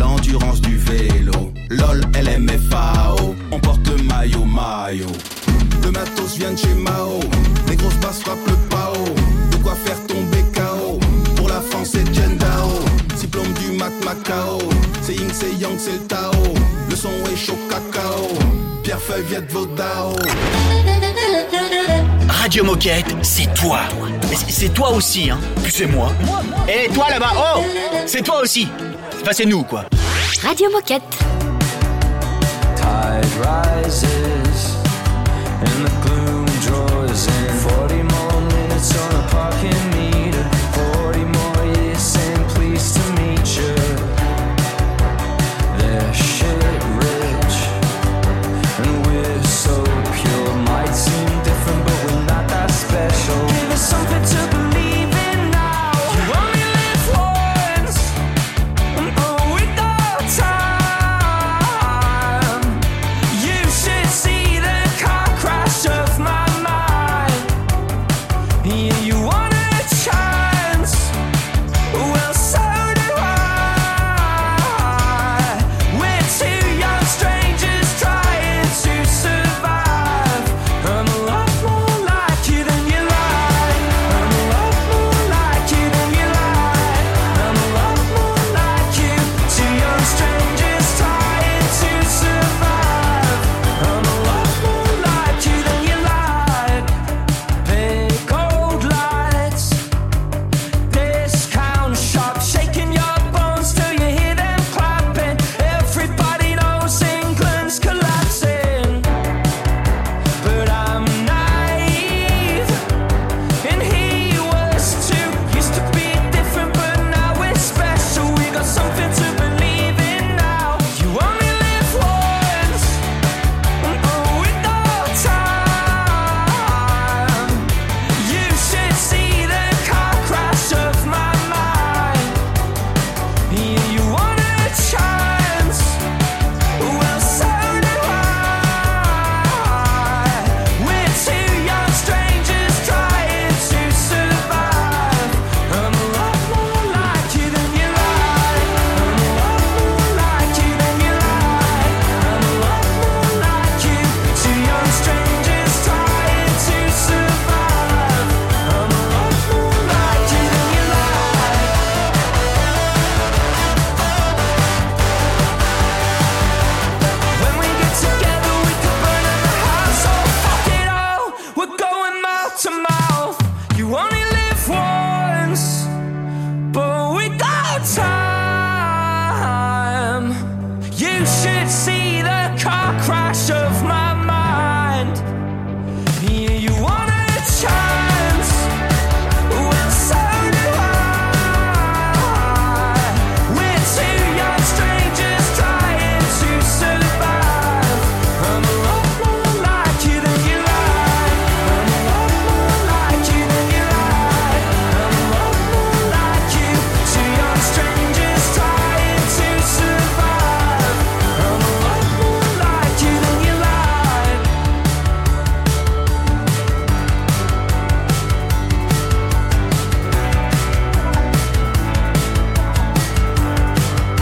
l'endurance 0.00 0.60
du 0.60 0.76
vélo. 0.76 1.52
LOL, 1.68 2.00
LMFAO, 2.14 3.34
on 3.52 3.58
porte 3.60 3.86
le 3.88 4.02
maillot 4.02 4.44
maillot. 4.44 5.06
Le 5.84 5.90
matos 5.92 6.36
vient 6.38 6.52
de 6.52 6.58
chez 6.58 6.74
Mao, 6.74 7.20
les 7.68 7.76
grosses 7.76 7.96
basses 7.96 8.20
frappent 8.20 8.46
le 8.48 8.56
pao. 8.68 9.04
De 9.52 9.56
quoi 9.62 9.74
faire 9.84 9.98
tomber 10.06 10.42
KO. 10.54 10.98
Pour 11.36 11.48
la 11.48 11.60
France, 11.60 11.90
c'est 11.92 12.04
Dao. 12.38 12.70
Diplôme 13.18 13.52
du 13.62 13.72
Mac 13.76 13.92
Macao. 14.04 14.58
C'est 15.02 15.14
Ying, 15.14 15.30
c'est 15.32 15.52
Yang, 15.60 15.78
c'est 15.78 15.92
le 15.92 15.98
Tao. 16.08 16.32
Le 16.88 16.96
son 16.96 17.10
est 17.32 17.36
chaud 17.36 17.58
cacao. 17.68 18.28
pierre-feuille 18.82 19.24
vient 19.28 19.42
de 19.42 19.52
vos 19.52 19.66
daos. 19.66 20.16
Radio 22.28 22.64
Moquette, 22.64 23.14
c'est 23.22 23.52
toi. 23.54 23.80
Mais 24.30 24.36
c'est- 24.36 24.50
c'est 24.50 24.68
toi 24.70 24.90
aussi, 24.92 25.30
hein. 25.30 25.38
Puis 25.62 25.70
c'est 25.72 25.86
moi. 25.86 26.10
Et 26.68 26.88
toi 26.92 27.08
là-bas, 27.10 27.32
oh 27.36 27.62
C'est 28.06 28.22
toi 28.22 28.40
aussi. 28.42 28.66
Enfin, 29.22 29.32
c'est 29.32 29.44
nous, 29.46 29.62
quoi. 29.64 29.84
Radio 30.42 30.70
Moquette. 30.70 31.02
tide 32.76 33.26
rises 33.44 34.76
and 35.60 35.84
the 35.84 35.90
gloom 36.02 36.46
draws 36.64 37.26
in. 37.26 37.52
40 37.68 38.02
more 38.02 38.40
minutes 38.40 38.92
on 38.96 39.09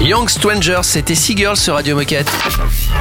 Young 0.09 0.27
Strangers, 0.31 0.81
c'était 0.85 1.15
Seagirls 1.15 1.59
sur 1.59 1.75
Radio 1.75 1.95
Moquette. 1.95 2.31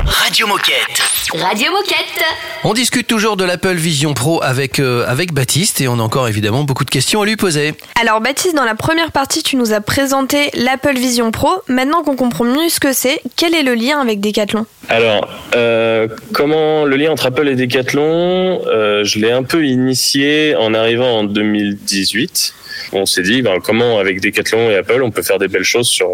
Radio 0.06 0.46
Moquette. 0.46 1.02
Radio 1.34 1.72
Moquette. 1.72 2.26
On 2.66 2.74
discute 2.74 3.08
toujours 3.08 3.38
de 3.38 3.46
l'Apple 3.46 3.76
Vision 3.76 4.14
Pro 4.14 4.44
avec, 4.44 4.80
euh, 4.80 5.06
avec 5.08 5.32
Baptiste 5.32 5.80
et 5.80 5.88
on 5.88 6.00
a 6.00 6.02
encore 6.02 6.28
évidemment 6.28 6.66
beaucoup 6.66 6.84
de 6.84 6.90
questions 6.90 7.22
à 7.22 7.26
lui 7.26 7.38
poser. 7.38 7.76
Alors 8.02 8.20
Baptiste, 8.20 8.56
dans 8.58 8.66
la 8.66 8.76
première 8.76 9.14
partie, 9.14 9.42
tu 9.42 9.56
nous 9.56 9.72
as 9.72 9.80
présenté 9.80 10.50
l'Apple 10.54 10.96
Vision 10.98 11.32
Pro. 11.32 11.48
Maintenant 11.70 12.04
qu'on 12.04 12.18
comprend 12.18 12.44
mieux 12.44 12.68
ce 12.68 12.82
que 12.82 12.92
c'est, 12.92 13.22
quel 13.38 13.56
est 13.56 13.64
le 13.64 13.76
lien 13.76 14.02
avec 14.02 14.20
Decathlon? 14.20 14.66
Alors, 14.90 15.30
euh, 15.56 16.10
comment 16.34 16.84
le 16.84 16.98
lien 16.98 17.12
entre 17.12 17.28
Apple 17.28 17.48
et 17.48 17.56
Decathlon? 17.56 18.66
Euh, 18.68 19.06
Je 19.06 19.20
l'ai 19.20 19.32
un 19.32 19.44
peu 19.44 19.66
initié 19.66 20.58
en 20.58 20.74
arrivant 20.74 21.20
en 21.20 21.24
2018. 21.24 22.54
On 22.94 23.06
s'est 23.06 23.22
dit, 23.22 23.42
ben, 23.42 23.60
comment 23.64 24.00
avec 24.00 24.22
Decathlon 24.22 24.70
et 24.70 24.76
Apple, 24.76 25.02
on 25.04 25.12
peut 25.12 25.22
faire 25.22 25.40
des 25.40 25.48
belles 25.48 25.64
choses 25.64 25.88
sur 25.88 26.10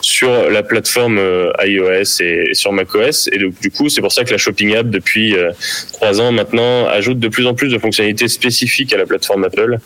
sur 0.00 0.50
la 0.50 0.62
plateforme 0.62 1.18
euh, 1.18 1.52
iOS 1.64 2.20
et, 2.20 2.50
et 2.50 2.54
sur 2.54 2.72
macOS. 2.72 3.28
Et 3.32 3.38
donc, 3.38 3.54
du 3.60 3.70
coup, 3.70 3.88
c'est 3.88 4.00
pour 4.00 4.12
ça 4.12 4.24
que 4.24 4.30
la 4.30 4.38
Shopping 4.38 4.74
App, 4.74 4.90
depuis 4.90 5.36
euh, 5.36 5.50
trois 5.92 6.20
ans 6.20 6.32
maintenant, 6.32 6.86
ajoute 6.86 7.18
de 7.18 7.28
plus 7.28 7.46
en 7.46 7.54
plus 7.54 7.70
de 7.70 7.78
fonctionnalités 7.78 8.28
spécifiques 8.28 8.92
à 8.92 8.96
la 8.96 9.06
plateforme 9.06 9.44
Apple. 9.44 9.78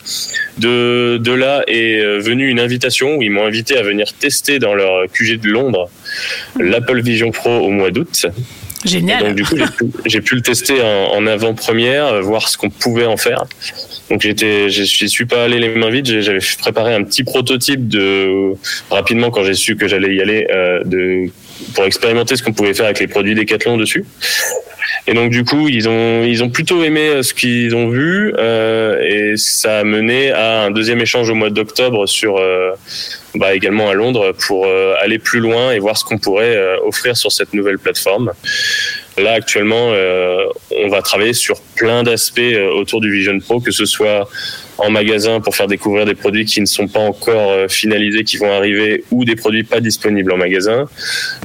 De, 0.57 1.17
de 1.21 1.31
là 1.31 1.63
est 1.67 1.99
euh, 1.99 2.19
venue 2.19 2.49
une 2.49 2.59
invitation 2.59 3.15
où 3.15 3.21
ils 3.21 3.31
m'ont 3.31 3.45
invité 3.45 3.77
à 3.77 3.83
venir 3.83 4.13
tester 4.13 4.59
dans 4.59 4.73
leur 4.73 5.09
QG 5.11 5.39
de 5.39 5.49
Londres 5.49 5.89
l'Apple 6.59 7.01
Vision 7.01 7.31
Pro 7.31 7.49
au 7.49 7.69
mois 7.69 7.91
d'août. 7.91 8.25
Et 8.85 8.89
Génial. 8.89 9.23
donc 9.23 9.35
du 9.35 9.43
coup, 9.43 9.57
j'ai 10.05 10.21
pu, 10.21 10.35
le 10.35 10.41
tester 10.41 10.81
en, 10.81 11.13
en 11.13 11.27
avant-première, 11.27 12.21
voir 12.21 12.47
ce 12.47 12.57
qu'on 12.57 12.69
pouvait 12.69 13.05
en 13.05 13.17
faire. 13.17 13.45
Donc 14.09 14.21
j'étais, 14.21 14.69
j'y 14.69 15.09
suis 15.09 15.25
pas 15.25 15.43
allé 15.43 15.59
les 15.59 15.69
mains 15.69 15.89
vides. 15.89 16.21
J'avais 16.21 16.39
préparé 16.59 16.93
un 16.93 17.03
petit 17.03 17.23
prototype 17.23 17.87
de 17.87 18.53
rapidement 18.89 19.31
quand 19.31 19.43
j'ai 19.43 19.53
su 19.53 19.75
que 19.75 19.87
j'allais 19.87 20.15
y 20.15 20.21
aller 20.21 20.47
euh, 20.49 20.83
de 20.85 21.29
pour 21.73 21.85
expérimenter 21.85 22.35
ce 22.35 22.43
qu'on 22.43 22.53
pouvait 22.53 22.73
faire 22.73 22.85
avec 22.85 22.99
les 22.99 23.07
produits 23.07 23.35
Decathlon 23.35 23.77
dessus. 23.77 24.05
Et 25.07 25.13
donc 25.13 25.31
du 25.31 25.43
coup, 25.43 25.69
ils 25.69 25.87
ont 25.87 26.23
ils 26.23 26.43
ont 26.43 26.49
plutôt 26.49 26.83
aimé 26.83 27.07
euh, 27.07 27.23
ce 27.23 27.33
qu'ils 27.33 27.75
ont 27.75 27.89
vu 27.89 28.33
euh, 28.37 28.99
et 29.01 29.37
ça 29.37 29.79
a 29.79 29.83
mené 29.83 30.31
à 30.31 30.63
un 30.63 30.71
deuxième 30.71 30.99
échange 30.99 31.29
au 31.29 31.35
mois 31.35 31.49
d'octobre 31.49 32.07
sur 32.07 32.37
euh, 32.37 32.71
bah, 33.35 33.53
également 33.53 33.89
à 33.89 33.93
Londres 33.93 34.33
pour 34.47 34.65
euh, 34.65 34.95
aller 34.99 35.17
plus 35.17 35.39
loin 35.39 35.71
et 35.71 35.79
voir 35.79 35.97
ce 35.97 36.03
qu'on 36.03 36.17
pourrait 36.17 36.57
offrir 36.85 37.15
sur 37.15 37.31
cette 37.31 37.53
nouvelle 37.53 37.79
plateforme. 37.79 38.33
Là 39.17 39.33
actuellement, 39.33 39.91
euh, 39.93 40.45
on 40.75 40.89
va 40.89 41.01
travailler 41.01 41.33
sur 41.33 41.59
plein 41.75 42.03
d'aspects 42.03 42.39
euh, 42.39 42.71
autour 42.71 43.01
du 43.01 43.11
Vision 43.11 43.37
Pro, 43.39 43.59
que 43.59 43.71
ce 43.71 43.85
soit 43.85 44.29
en 44.77 44.89
magasin 44.89 45.39
pour 45.39 45.55
faire 45.55 45.67
découvrir 45.67 46.05
des 46.05 46.15
produits 46.15 46.45
qui 46.45 46.61
ne 46.61 46.65
sont 46.65 46.87
pas 46.87 46.99
encore 46.99 47.51
euh, 47.51 47.67
finalisés, 47.67 48.23
qui 48.23 48.37
vont 48.37 48.51
arriver, 48.51 49.03
ou 49.11 49.25
des 49.25 49.35
produits 49.35 49.63
pas 49.63 49.79
disponibles 49.79 50.31
en 50.31 50.37
magasin. 50.37 50.85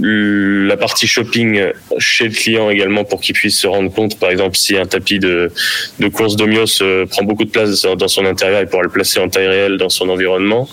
La 0.00 0.76
partie 0.76 1.06
shopping 1.06 1.60
chez 1.98 2.24
le 2.24 2.34
client 2.34 2.70
également 2.70 3.04
pour 3.04 3.20
qu'il 3.20 3.34
puisse 3.34 3.58
se 3.58 3.66
rendre 3.66 3.92
compte, 3.92 4.18
par 4.18 4.30
exemple, 4.30 4.56
si 4.56 4.76
un 4.76 4.86
tapis 4.86 5.18
de, 5.18 5.50
de 5.98 6.08
course 6.08 6.36
d'Omios 6.36 6.82
euh, 6.82 7.06
prend 7.06 7.24
beaucoup 7.24 7.44
de 7.44 7.50
place 7.50 7.82
dans 7.82 8.08
son 8.08 8.24
intérieur, 8.24 8.60
il 8.60 8.66
pourra 8.66 8.82
le 8.82 8.88
placer 8.88 9.20
en 9.20 9.28
taille 9.28 9.46
réelle 9.46 9.76
dans 9.76 9.88
son 9.88 10.08
environnement. 10.08 10.68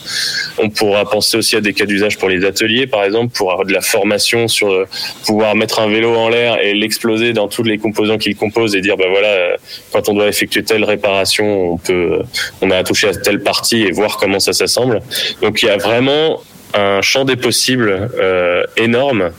On 0.57 0.69
pourra 0.69 1.09
penser 1.09 1.37
aussi 1.37 1.55
à 1.55 1.61
des 1.61 1.73
cas 1.73 1.85
d'usage 1.85 2.17
pour 2.17 2.29
les 2.29 2.45
ateliers, 2.45 2.87
par 2.87 3.03
exemple, 3.03 3.33
pour 3.35 3.51
avoir 3.51 3.65
de 3.65 3.73
la 3.73 3.81
formation 3.81 4.47
sur 4.47 4.71
euh, 4.71 4.87
pouvoir 5.25 5.55
mettre 5.55 5.79
un 5.79 5.87
vélo 5.87 6.15
en 6.15 6.29
l'air 6.29 6.59
et 6.61 6.73
l'exploser 6.73 7.33
dans 7.33 7.47
tous 7.47 7.63
les 7.63 7.77
composants 7.77 8.17
qu'il 8.17 8.35
compose 8.35 8.75
et 8.75 8.81
dire, 8.81 8.97
ben 8.97 9.09
voilà, 9.09 9.57
quand 9.91 10.09
on 10.09 10.13
doit 10.13 10.27
effectuer 10.27 10.63
telle 10.63 10.83
réparation, 10.83 11.73
on 11.73 11.77
peut, 11.77 12.19
on 12.61 12.71
a 12.71 12.83
touché 12.83 13.07
à 13.09 13.15
telle 13.15 13.41
partie 13.41 13.83
et 13.83 13.91
voir 13.91 14.17
comment 14.17 14.39
ça 14.39 14.53
s'assemble. 14.53 15.01
Donc 15.41 15.61
il 15.61 15.67
y 15.67 15.69
a 15.69 15.77
vraiment 15.77 16.41
un 16.73 17.01
champ 17.01 17.25
des 17.25 17.35
possibles 17.35 18.09
euh, 18.19 18.63
énorme. 18.77 19.31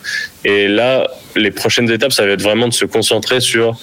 Et 0.45 0.69
là, 0.69 1.09
les 1.37 1.51
prochaines 1.51 1.91
étapes, 1.91 2.13
ça 2.13 2.27
va 2.27 2.33
être 2.33 2.43
vraiment 2.43 2.69
de 2.69 2.75
se 2.75 2.85
concentrer 2.85 3.41
sur 3.41 3.77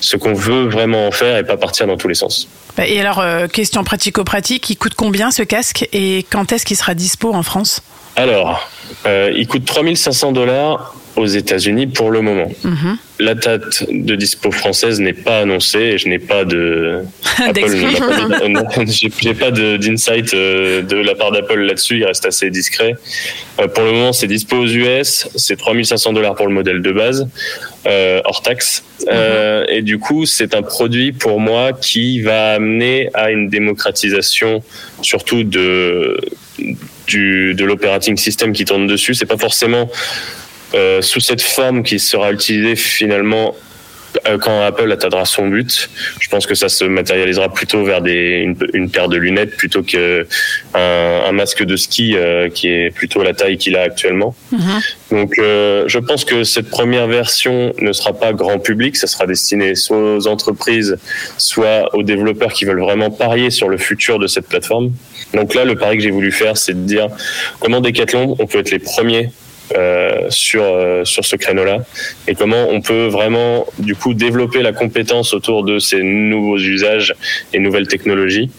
ce 0.00 0.16
qu'on 0.16 0.34
veut 0.34 0.68
vraiment 0.68 1.06
en 1.06 1.10
faire 1.10 1.36
et 1.36 1.44
pas 1.44 1.56
partir 1.56 1.86
dans 1.86 1.96
tous 1.96 2.08
les 2.08 2.14
sens. 2.14 2.48
Bah, 2.76 2.86
Et 2.86 3.00
alors, 3.00 3.20
euh, 3.20 3.48
question 3.48 3.82
pratico-pratique, 3.82 4.68
il 4.70 4.76
coûte 4.76 4.94
combien 4.94 5.30
ce 5.30 5.42
casque 5.42 5.88
et 5.92 6.26
quand 6.30 6.52
est-ce 6.52 6.66
qu'il 6.66 6.76
sera 6.76 6.94
dispo 6.94 7.32
en 7.32 7.42
France? 7.42 7.82
Alors, 8.14 8.68
euh, 9.06 9.32
il 9.34 9.46
coûte 9.46 9.64
3500 9.64 10.32
dollars 10.32 10.94
aux 11.16 11.26
États-Unis 11.26 11.86
pour 11.86 12.10
le 12.10 12.20
moment. 12.20 12.50
Mhm. 12.62 12.98
La 13.18 13.34
date 13.34 13.84
de 13.90 14.14
dispo 14.14 14.50
française 14.50 15.00
n'est 15.00 15.14
pas 15.14 15.40
annoncée 15.40 15.78
et 15.78 15.98
je 15.98 16.08
n'ai 16.08 16.18
pas 16.18 16.44
de 16.44 17.00
Apple 17.38 18.86
j'ai 18.86 19.34
pas 19.34 19.50
d'insight 19.78 20.34
euh, 20.34 20.82
de 20.82 20.96
la 20.96 21.14
part 21.14 21.32
d'Apple 21.32 21.60
là-dessus. 21.60 21.98
Il 21.98 22.04
reste 22.04 22.26
assez 22.26 22.50
discret. 22.50 22.94
Euh, 23.58 23.68
Pour 23.68 23.84
le 23.84 23.92
moment, 23.92 24.12
c'est 24.12 24.26
dispo 24.26 24.56
aux 24.56 24.66
US. 24.66 25.28
C'est 25.34 25.56
3500 25.56 26.12
dollars 26.12 26.34
pour 26.34 26.46
le 26.46 26.52
modèle 26.52 26.82
de 26.82 26.92
base 26.92 27.26
euh, 27.86 28.20
hors 28.24 28.42
taxe. 28.42 28.84
Euh, 29.08 29.64
et 29.68 29.82
du 29.82 29.98
coup, 29.98 30.26
c'est 30.26 30.54
un 30.54 30.62
produit 30.62 31.12
pour 31.12 31.40
moi 31.40 31.72
qui 31.72 32.20
va 32.20 32.54
amener 32.54 33.08
à 33.14 33.30
une 33.30 33.48
démocratisation, 33.48 34.62
surtout 35.02 35.44
de 35.44 36.18
du, 37.06 37.54
de 37.54 37.64
l'operating 37.64 38.16
system 38.16 38.52
qui 38.52 38.64
tourne 38.64 38.86
dessus. 38.86 39.14
C'est 39.14 39.26
pas 39.26 39.36
forcément 39.36 39.88
euh, 40.74 41.02
sous 41.02 41.20
cette 41.20 41.42
forme 41.42 41.82
qui 41.82 41.98
sera 41.98 42.32
utilisée 42.32 42.76
finalement 42.76 43.54
euh, 44.26 44.38
quand 44.38 44.62
Apple 44.62 44.90
atteindra 44.92 45.24
son 45.24 45.48
but. 45.48 45.90
Je 46.20 46.28
pense 46.28 46.46
que 46.46 46.54
ça 46.54 46.68
se 46.68 46.84
matérialisera 46.84 47.52
plutôt 47.52 47.84
vers 47.84 48.00
des, 48.00 48.38
une, 48.38 48.56
une 48.72 48.90
paire 48.90 49.08
de 49.08 49.16
lunettes 49.16 49.56
plutôt 49.56 49.82
que 49.82 50.26
un, 50.74 51.22
un 51.28 51.32
masque 51.32 51.64
de 51.64 51.76
ski 51.76 52.16
euh, 52.16 52.48
qui 52.48 52.68
est 52.68 52.94
plutôt 52.94 53.22
la 53.22 53.34
taille 53.34 53.58
qu'il 53.58 53.76
a 53.76 53.82
actuellement. 53.82 54.34
Donc, 55.10 55.38
euh, 55.38 55.84
je 55.86 55.98
pense 55.98 56.24
que 56.24 56.44
cette 56.44 56.70
première 56.70 57.06
version 57.06 57.72
ne 57.78 57.92
sera 57.92 58.12
pas 58.12 58.32
grand 58.32 58.58
public. 58.58 58.96
Ça 58.96 59.06
sera 59.06 59.26
destiné 59.26 59.74
soit 59.74 60.16
aux 60.16 60.26
entreprises, 60.26 60.96
soit 61.36 61.94
aux 61.94 62.02
développeurs 62.02 62.52
qui 62.52 62.64
veulent 62.64 62.80
vraiment 62.80 63.10
parier 63.10 63.50
sur 63.50 63.68
le 63.68 63.76
futur 63.76 64.18
de 64.18 64.26
cette 64.26 64.48
plateforme. 64.48 64.92
Donc 65.34 65.54
là, 65.54 65.64
le 65.64 65.76
pari 65.76 65.98
que 65.98 66.02
j'ai 66.02 66.10
voulu 66.10 66.32
faire, 66.32 66.56
c'est 66.56 66.74
de 66.74 66.86
dire 66.86 67.08
comment 67.60 67.80
Decathlon, 67.80 68.36
on 68.38 68.46
peut 68.46 68.58
être 68.58 68.70
les 68.70 68.78
premiers 68.78 69.30
euh, 69.74 70.26
sur 70.30 70.62
euh, 70.62 71.04
sur 71.04 71.24
ce 71.24 71.34
créneau-là 71.34 71.78
et 72.28 72.34
comment 72.34 72.68
on 72.70 72.80
peut 72.80 73.06
vraiment 73.06 73.66
du 73.78 73.96
coup 73.96 74.14
développer 74.14 74.62
la 74.62 74.72
compétence 74.72 75.34
autour 75.34 75.64
de 75.64 75.78
ces 75.78 76.02
nouveaux 76.02 76.58
usages 76.58 77.14
et 77.52 77.58
nouvelles 77.58 77.88
technologies 77.88 78.50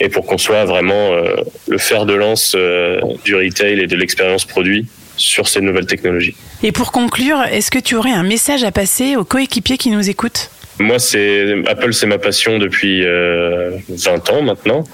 et 0.00 0.08
pour 0.08 0.26
qu'on 0.26 0.38
soit 0.38 0.64
vraiment 0.64 1.12
euh, 1.12 1.36
le 1.68 1.78
fer 1.78 2.06
de 2.06 2.14
lance 2.14 2.54
euh, 2.56 3.00
du 3.24 3.34
retail 3.34 3.80
et 3.80 3.86
de 3.86 3.96
l'expérience 3.96 4.44
produit 4.44 4.86
sur 5.16 5.46
ces 5.48 5.60
nouvelles 5.60 5.86
technologies. 5.86 6.34
Et 6.62 6.72
pour 6.72 6.90
conclure, 6.90 7.42
est-ce 7.42 7.70
que 7.70 7.78
tu 7.78 7.94
aurais 7.94 8.10
un 8.10 8.24
message 8.24 8.64
à 8.64 8.72
passer 8.72 9.16
aux 9.16 9.24
coéquipiers 9.24 9.78
qui 9.78 9.90
nous 9.90 10.10
écoutent? 10.10 10.50
Moi, 10.78 10.98
c'est 10.98 11.54
Apple, 11.66 11.92
c'est 11.92 12.06
ma 12.06 12.18
passion 12.18 12.58
depuis 12.58 13.04
euh, 13.04 13.70
20 13.88 14.30
ans 14.30 14.42
maintenant. 14.42 14.84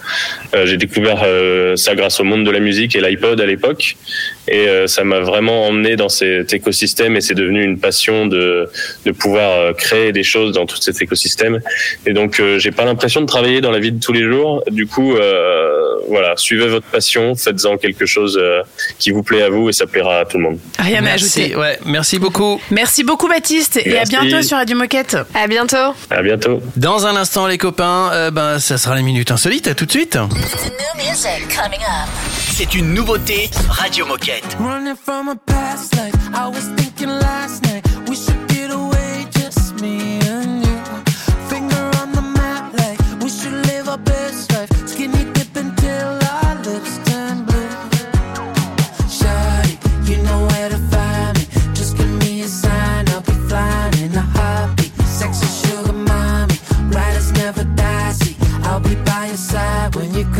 Euh, 0.54 0.66
j'ai 0.66 0.76
découvert 0.76 1.22
euh, 1.24 1.76
ça 1.76 1.94
grâce 1.94 2.20
au 2.20 2.24
monde 2.24 2.44
de 2.44 2.50
la 2.50 2.60
musique 2.60 2.94
et 2.96 3.00
l'iPod 3.00 3.40
à 3.40 3.46
l'époque, 3.46 3.96
et 4.48 4.68
euh, 4.68 4.86
ça 4.86 5.04
m'a 5.04 5.20
vraiment 5.20 5.66
emmené 5.66 5.96
dans 5.96 6.08
cet 6.08 6.52
écosystème 6.52 7.16
et 7.16 7.20
c'est 7.20 7.34
devenu 7.34 7.62
une 7.62 7.78
passion 7.78 8.26
de 8.26 8.68
de 9.06 9.12
pouvoir 9.12 9.74
créer 9.76 10.12
des 10.12 10.22
choses 10.22 10.52
dans 10.52 10.66
tout 10.66 10.76
cet 10.80 11.00
écosystème. 11.00 11.60
Et 12.06 12.12
donc, 12.12 12.40
euh, 12.40 12.58
j'ai 12.58 12.70
pas 12.72 12.84
l'impression 12.84 13.20
de 13.20 13.26
travailler 13.26 13.60
dans 13.60 13.70
la 13.70 13.78
vie 13.78 13.92
de 13.92 14.00
tous 14.00 14.12
les 14.12 14.24
jours. 14.24 14.62
Du 14.70 14.86
coup, 14.86 15.14
euh, 15.14 15.96
voilà, 16.08 16.34
suivez 16.36 16.66
votre 16.68 16.86
passion, 16.86 17.34
faites-en 17.34 17.76
quelque 17.76 18.06
chose 18.06 18.38
euh, 18.40 18.62
qui 18.98 19.10
vous 19.10 19.22
plaît 19.22 19.42
à 19.42 19.48
vous 19.48 19.68
et 19.68 19.72
ça 19.72 19.86
plaira 19.86 20.20
à 20.20 20.24
tout 20.24 20.38
le 20.38 20.44
monde. 20.44 20.58
Rien 20.78 20.98
à 20.98 21.02
Merci, 21.02 21.42
ajouter. 21.42 21.56
ouais, 21.56 21.78
merci 21.86 22.18
beaucoup. 22.18 22.60
Merci 22.70 23.04
beaucoup 23.04 23.28
Baptiste 23.28 23.80
et 23.84 23.98
à 23.98 24.04
bientôt 24.04 24.42
sur 24.42 24.56
Radio 24.56 24.76
Moquette. 24.76 25.16
À 25.34 25.46
bientôt. 25.46 25.69
À 26.10 26.22
bientôt. 26.22 26.60
Dans 26.76 27.06
un 27.06 27.16
instant, 27.16 27.46
les 27.46 27.58
copains, 27.58 28.10
euh, 28.12 28.30
ben, 28.30 28.58
ça 28.58 28.76
sera 28.78 28.96
les 28.96 29.02
minutes 29.02 29.30
insolites. 29.30 29.68
À 29.68 29.74
tout 29.74 29.86
de 29.86 29.90
suite. 29.90 30.18
C'est 32.52 32.74
une 32.74 32.92
nouveauté 32.92 33.50
Radio 33.68 34.06
Moquette. 34.06 34.56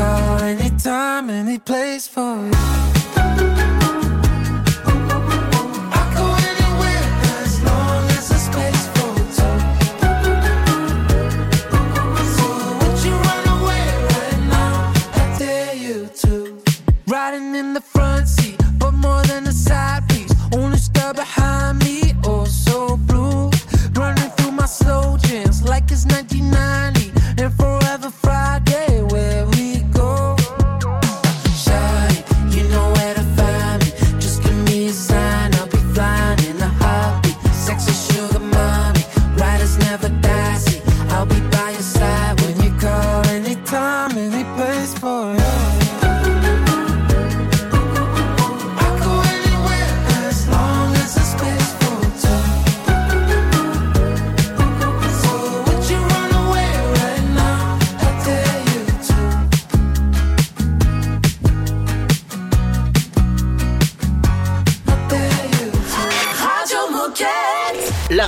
Call 0.01 0.43
anytime, 0.43 1.29
any 1.29 1.59
place 1.59 2.09
for 2.09 2.35
you. 2.47 3.70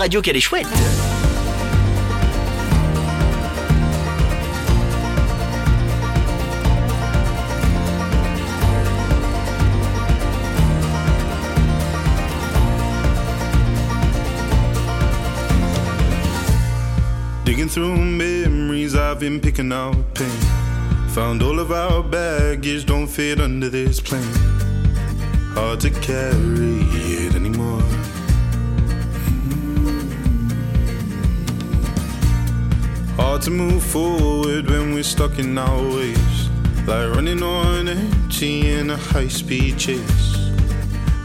Radio 0.02 0.20
qu'elle 0.20 0.36
est 0.36 0.40
chouette. 0.40 0.66
Digging 17.44 17.68
through 17.68 17.96
memories, 17.96 18.96
I've 18.96 19.20
been 19.20 19.38
picking 19.38 19.70
out 19.72 19.94
pain. 20.14 20.26
Found 21.10 21.44
all 21.44 21.60
of 21.60 21.70
our 21.70 22.02
baggage 22.02 22.86
don't 22.86 23.06
fit 23.06 23.40
under 23.40 23.68
this 23.68 24.00
plane. 24.00 24.22
Hard 25.54 25.78
to 25.82 25.90
carry 25.90 26.80
it 27.24 27.36
anymore. 27.36 27.82
To 33.42 33.50
move 33.50 33.82
forward 33.82 34.70
when 34.70 34.94
we're 34.94 35.02
stuck 35.02 35.40
in 35.40 35.58
our 35.58 35.82
ways. 35.82 36.48
Like 36.86 37.08
running 37.12 37.42
on 37.42 37.88
empty 37.88 38.70
in 38.70 38.90
a 38.90 38.96
high 38.96 39.26
speed 39.26 39.78
chase. 39.80 40.36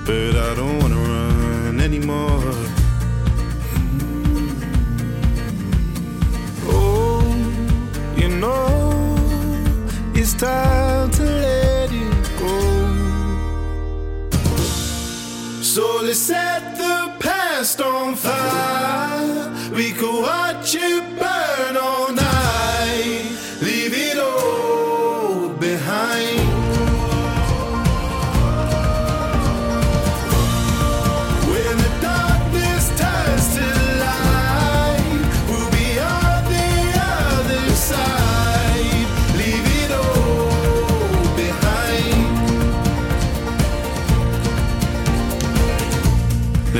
But 0.03 0.35
I 0.35 0.55
don't 0.55 0.79
wanna 0.79 0.95
run 0.95 1.79
anymore. 1.79 2.41
Mm. 3.75 4.49
Oh, 6.65 7.21
you 8.17 8.29
know, 8.29 9.15
it's 10.15 10.33
time 10.33 11.11
to 11.11 11.23
let 11.23 11.91
it 11.91 12.29
go. 12.39 12.57
So 15.61 16.01
let's 16.01 16.17
set 16.17 16.77
the 16.79 17.13
past 17.19 17.79
on 17.79 18.15
fire. 18.15 19.53
We 19.71 19.91
could 19.91 20.21
watch 20.23 20.73
it 20.73 21.16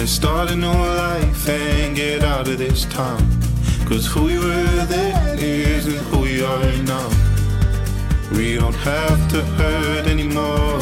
start 0.07 0.49
a 0.51 0.55
new 0.55 0.67
life 0.67 1.49
and 1.49 1.95
get 1.95 2.23
out 2.23 2.47
of 2.47 2.57
this 2.57 2.85
town. 2.85 3.26
Cause 3.87 4.05
who 4.05 4.25
we 4.25 4.37
were 4.37 4.85
then 4.87 5.39
isn't 5.39 5.95
who 6.07 6.19
we 6.19 6.43
are 6.43 6.77
now. 6.83 7.09
We 8.33 8.55
don't 8.55 8.75
have 8.75 9.29
to 9.29 9.41
hurt 9.41 10.07
anymore. 10.07 10.81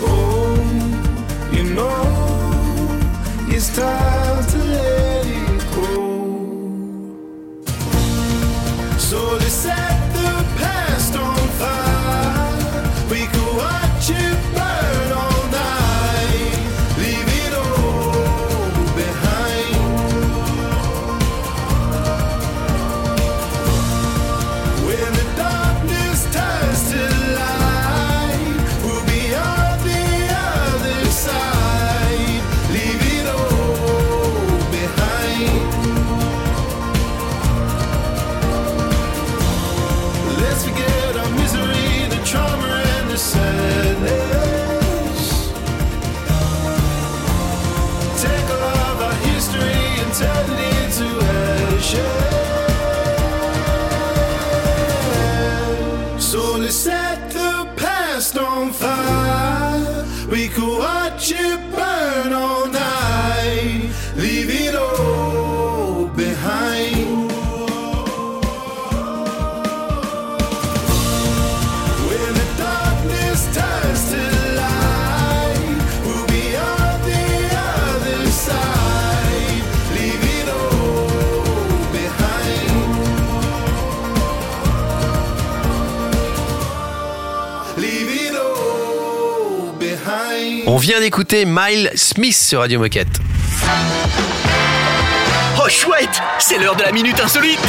Oh, 0.00 1.50
you 1.52 1.64
know, 1.74 1.96
it's 3.48 3.74
time 3.74 4.23
On 90.74 90.76
vient 90.76 90.98
d'écouter 90.98 91.44
Miles 91.46 91.88
Smith 91.94 92.34
sur 92.34 92.58
Radio 92.58 92.80
Moquette. 92.80 93.20
Oh 95.56 95.68
chouette, 95.68 96.20
c'est 96.40 96.58
l'heure 96.58 96.74
de 96.74 96.82
la 96.82 96.90
minute 96.90 97.20
insolite. 97.20 97.60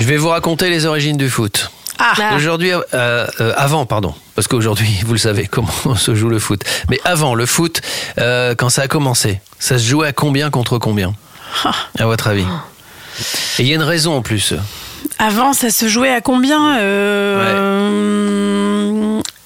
Je 0.00 0.04
vais 0.04 0.18
vous 0.18 0.28
raconter 0.28 0.68
les 0.68 0.84
origines 0.84 1.16
du 1.16 1.30
foot. 1.30 1.70
Ah, 1.98 2.12
Aujourd'hui, 2.36 2.72
euh, 2.74 2.82
euh, 2.92 3.54
avant, 3.56 3.86
pardon, 3.86 4.14
parce 4.34 4.48
qu'aujourd'hui, 4.48 5.00
vous 5.06 5.14
le 5.14 5.18
savez 5.18 5.46
comment 5.46 5.72
se 5.96 6.14
joue 6.14 6.28
le 6.28 6.38
foot. 6.38 6.60
Mais 6.90 7.00
avant, 7.06 7.34
le 7.34 7.46
foot, 7.46 7.80
euh, 8.18 8.54
quand 8.54 8.68
ça 8.68 8.82
a 8.82 8.86
commencé, 8.86 9.40
ça 9.58 9.78
se 9.78 9.84
jouait 9.88 10.08
à 10.08 10.12
combien 10.12 10.50
contre 10.50 10.76
combien? 10.76 11.14
À 11.98 12.04
votre 12.04 12.28
avis? 12.28 12.44
Et 13.58 13.62
il 13.62 13.66
y 13.66 13.72
a 13.72 13.76
une 13.76 13.82
raison 13.82 14.14
en 14.14 14.20
plus. 14.20 14.52
avant, 15.18 15.54
ça 15.54 15.70
se 15.70 15.88
jouait 15.88 16.12
à 16.12 16.20
combien 16.20 16.76
Euh, 16.80 18.63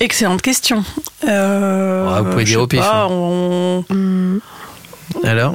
Excellente 0.00 0.42
question. 0.42 0.84
Euh, 1.26 2.14
Ouais, 2.14 2.22
vous 2.22 2.30
pouvez 2.30 2.44
dire 2.44 2.60
au 2.62 2.66
pif, 2.66 2.80
pas, 2.80 3.02
hein. 3.04 3.08
on- 3.10 3.84
Alors? 5.24 5.54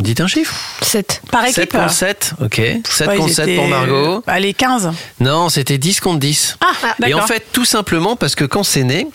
Dites 0.00 0.20
un 0.22 0.26
chiffre. 0.26 0.54
7. 0.82 1.20
Par 1.30 1.44
7 1.46 1.58
équipe. 1.58 1.72
contre 1.72 1.90
7, 1.92 2.32
ok. 2.42 2.54
7 2.54 3.06
Ouais, 3.08 3.16
contre 3.16 3.28
ils 3.28 3.34
7 3.34 3.48
étaient- 3.48 3.56
pour 3.56 3.68
Margot. 3.68 4.22
Allez, 4.26 4.54
15. 4.54 4.90
Non, 5.20 5.48
c'était 5.50 5.76
10 5.78 6.00
contre 6.00 6.18
10. 6.20 6.56
Ah, 6.62 6.66
Et 6.98 7.02
d'accord. 7.02 7.22
en 7.22 7.26
fait, 7.26 7.44
tout 7.52 7.66
simplement 7.66 8.16
parce 8.16 8.34
que 8.34 8.44
quand 8.44 8.62
c'est 8.62 8.82
né, 8.82 9.06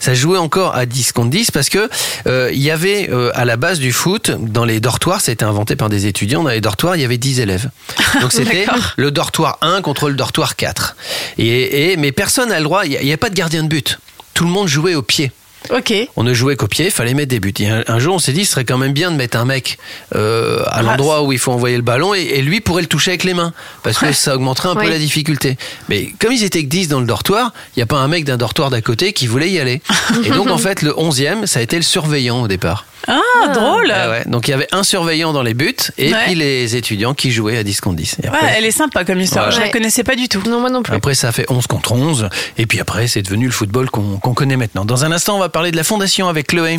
ça 0.00 0.14
jouait 0.14 0.38
encore 0.38 0.74
à 0.74 0.84
10 0.84 1.12
contre 1.12 1.30
10 1.30 1.50
parce 1.52 1.68
que 1.68 1.88
euh, 2.26 2.50
il 2.52 2.60
y 2.60 2.70
avait 2.72 3.08
euh, 3.10 3.30
à 3.34 3.44
la 3.44 3.56
base 3.56 3.78
du 3.78 3.92
foot, 3.92 4.32
dans 4.38 4.64
les 4.64 4.80
dortoirs, 4.80 5.20
c'était 5.20 5.44
inventé 5.44 5.76
par 5.76 5.88
des 5.88 6.06
étudiants, 6.06 6.42
dans 6.42 6.50
les 6.50 6.60
dortoirs, 6.60 6.96
il 6.96 7.02
y 7.02 7.04
avait 7.04 7.18
10 7.18 7.38
élèves. 7.40 7.70
Donc 8.20 8.32
c'était 8.32 8.66
le 8.96 9.10
dortoir 9.12 9.58
1 9.62 9.80
contre 9.80 10.08
le 10.08 10.16
dortoir 10.16 10.56
4. 10.56 10.96
Et, 11.38 11.92
et- 11.92 11.96
mais 11.96 12.10
personne 12.10 12.48
n'a 12.48 12.58
le 12.58 12.64
droit, 12.64 12.84
il 12.84 12.90
n'y 12.90 12.96
a, 12.96 13.02
il 13.02 13.08
y 13.08 13.12
a 13.12 13.16
pas 13.18 13.30
de 13.30 13.34
gardien 13.34 13.62
de 13.62 13.68
but. 13.68 14.00
Tout 14.34 14.44
le 14.44 14.50
monde 14.50 14.66
jouait 14.66 14.94
au 14.96 15.02
pied. 15.02 15.30
Ok. 15.70 15.92
On 16.16 16.22
ne 16.24 16.34
jouait 16.34 16.56
qu'au 16.56 16.66
pied, 16.66 16.86
il 16.86 16.90
fallait 16.90 17.14
mettre 17.14 17.28
des 17.28 17.40
buts. 17.40 17.54
Et 17.60 17.68
un, 17.68 17.84
un 17.86 17.98
jour, 17.98 18.14
on 18.14 18.18
s'est 18.18 18.32
dit, 18.32 18.44
ce 18.44 18.52
serait 18.52 18.64
quand 18.64 18.78
même 18.78 18.92
bien 18.92 19.10
de 19.10 19.16
mettre 19.16 19.36
un 19.38 19.44
mec 19.44 19.78
euh, 20.14 20.62
à 20.66 20.78
Ah, 20.78 20.82
l'endroit 20.82 21.22
où 21.22 21.32
il 21.32 21.38
faut 21.38 21.52
envoyer 21.52 21.76
le 21.76 21.82
ballon 21.82 22.14
et, 22.14 22.20
et 22.20 22.42
lui 22.42 22.60
pourrait 22.60 22.82
le 22.82 22.88
toucher 22.88 23.12
avec 23.12 23.24
les 23.24 23.34
mains. 23.34 23.52
Parce 23.82 23.98
que 23.98 24.12
ça 24.12 24.34
augmenterait 24.34 24.70
un 24.70 24.74
peu 24.74 24.88
la 24.88 24.98
difficulté. 24.98 25.56
Mais 25.88 26.12
comme 26.18 26.32
ils 26.32 26.44
étaient 26.44 26.62
que 26.62 26.68
10 26.68 26.88
dans 26.88 27.00
le 27.00 27.06
dortoir, 27.06 27.52
il 27.76 27.78
n'y 27.78 27.82
a 27.82 27.86
pas 27.86 27.98
un 27.98 28.08
mec 28.08 28.24
d'un 28.24 28.36
dortoir 28.36 28.70
d'à 28.70 28.80
côté 28.80 29.12
qui 29.12 29.26
voulait 29.26 29.50
y 29.50 29.58
aller. 29.60 29.80
Et 30.24 30.30
donc, 30.30 30.50
en 30.50 30.58
fait, 30.58 30.82
le 30.82 30.90
11e, 30.92 31.46
ça 31.46 31.60
a 31.60 31.62
été 31.62 31.76
le 31.76 31.82
surveillant 31.82 32.42
au 32.42 32.48
départ. 32.48 32.84
Ah, 33.08 33.48
drôle. 33.52 33.90
Ah 33.94 34.10
ouais. 34.10 34.22
Donc, 34.26 34.48
il 34.48 34.52
y 34.52 34.54
avait 34.54 34.68
un 34.72 34.82
surveillant 34.82 35.32
dans 35.32 35.42
les 35.42 35.54
buts 35.54 35.74
et 35.98 36.12
Ouais. 36.12 36.18
puis 36.26 36.34
les 36.34 36.76
étudiants 36.76 37.14
qui 37.14 37.30
jouaient 37.32 37.58
à 37.58 37.62
10 37.64 37.80
contre 37.80 37.96
10. 37.96 38.16
Et 38.22 38.28
Ouais, 38.28 38.34
après, 38.34 38.54
elle 38.58 38.64
est 38.64 38.70
sympa 38.70 39.04
comme 39.04 39.20
histoire. 39.20 39.46
Ouais. 39.46 39.52
Je 39.52 39.58
la 39.58 39.64
Ouais. 39.66 39.70
connaissais 39.70 40.04
pas 40.04 40.14
du 40.14 40.28
tout. 40.28 40.42
Non, 40.48 40.60
moi 40.60 40.70
non 40.70 40.82
plus. 40.82 40.94
après, 40.94 41.14
ça 41.14 41.28
a 41.28 41.32
fait 41.32 41.46
11 41.50 41.66
contre 41.66 41.92
11. 41.92 42.28
Et 42.58 42.66
puis 42.66 42.80
après, 42.80 43.06
c'est 43.08 43.22
devenu 43.22 43.46
le 43.46 43.52
football 43.52 43.90
qu'on 43.90 44.18
connaît 44.34 44.56
maintenant. 44.56 44.84
Dans 44.84 45.04
un 45.04 45.12
instant, 45.12 45.36
on 45.36 45.40
va 45.40 45.48
parler 45.48 45.70
de 45.72 45.76
la 45.76 45.84
fondation 45.84 46.28
avec 46.28 46.46
Chloé. 46.48 46.76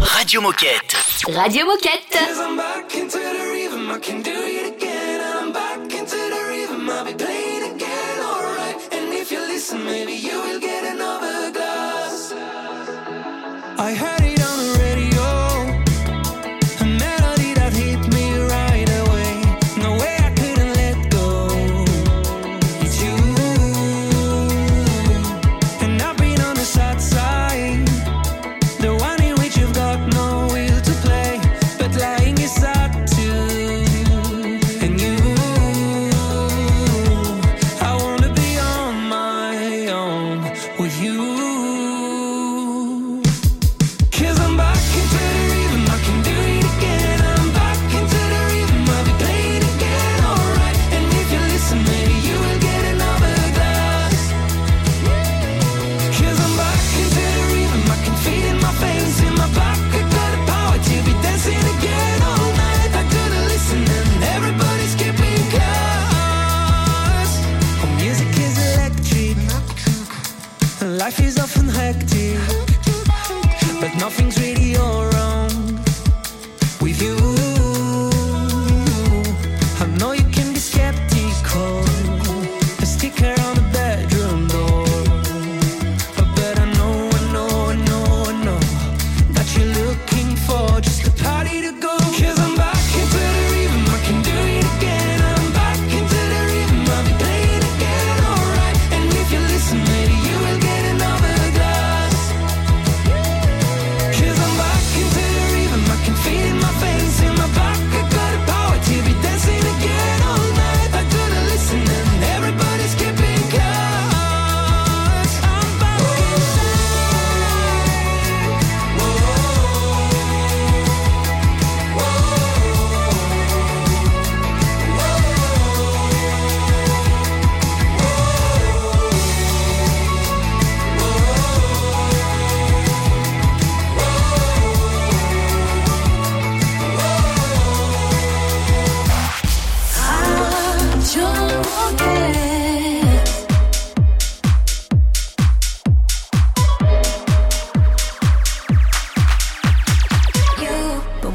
Radio 0.00 0.40
Moquette. 0.40 0.96
Radio 1.34 1.66
Moquette. 1.66 2.18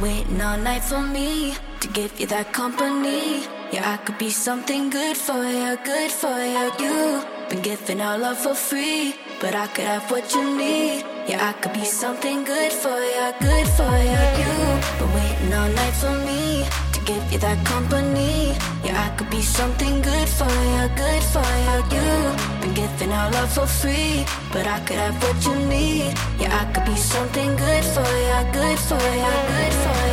Night 0.02 0.84
for 0.84 1.02
me 1.02 1.54
to 1.82 1.88
give 1.90 2.20
you 2.20 2.28
that 2.28 2.54
company. 2.54 3.44
Yeah, 3.72 3.94
I 3.94 3.98
could 3.98 4.18
be 4.18 4.30
something 4.30 4.90
good 4.90 5.18
for 5.18 5.44
you, 5.44 5.78
good 5.84 6.12
for 6.12 6.40
you. 6.54 6.72
You've 6.80 7.50
been 7.50 7.62
giving 7.62 8.02
our 8.02 8.18
love 8.18 8.38
for 8.38 8.56
free, 8.56 9.16
but 9.42 9.56
I 9.56 9.68
could 9.68 9.86
have 9.86 10.10
what 10.12 10.34
you 10.34 10.58
need. 10.58 11.04
Yeah, 11.28 11.50
I 11.50 11.54
could 11.62 11.74
be 11.74 11.86
something 11.86 12.44
good 12.44 12.72
for 12.72 13.00
you, 13.16 13.34
good 13.40 13.68
for 13.78 13.94
you. 14.12 14.22
You've 14.40 15.00
been 15.00 15.14
waiting 15.16 15.54
all 15.54 15.70
night 15.70 15.94
for 15.94 16.16
me 16.26 16.89
give 17.10 17.34
you 17.34 17.40
that 17.40 17.60
company. 17.66 18.54
Yeah, 18.86 19.06
I 19.06 19.10
could 19.18 19.30
be 19.30 19.42
something 19.42 19.96
good 20.10 20.30
for 20.38 20.54
you, 20.74 20.84
good 21.04 21.24
for 21.34 21.50
you. 21.66 21.76
You've 21.94 22.62
been 22.62 22.74
giving 22.82 23.12
our 23.12 23.30
love 23.32 23.52
for 23.58 23.68
free, 23.82 24.26
but 24.54 24.66
I 24.76 24.78
could 24.86 25.00
have 25.04 25.18
what 25.24 25.38
you 25.46 25.56
need. 25.76 26.14
Yeah, 26.42 26.62
I 26.62 26.64
could 26.74 26.86
be 26.86 26.98
something 27.14 27.52
good 27.66 27.86
for 27.94 28.10
you, 28.28 28.40
good 28.58 28.80
for 28.90 29.04
you, 29.24 29.34
good 29.54 29.74
for 29.84 30.00
you, 30.06 30.09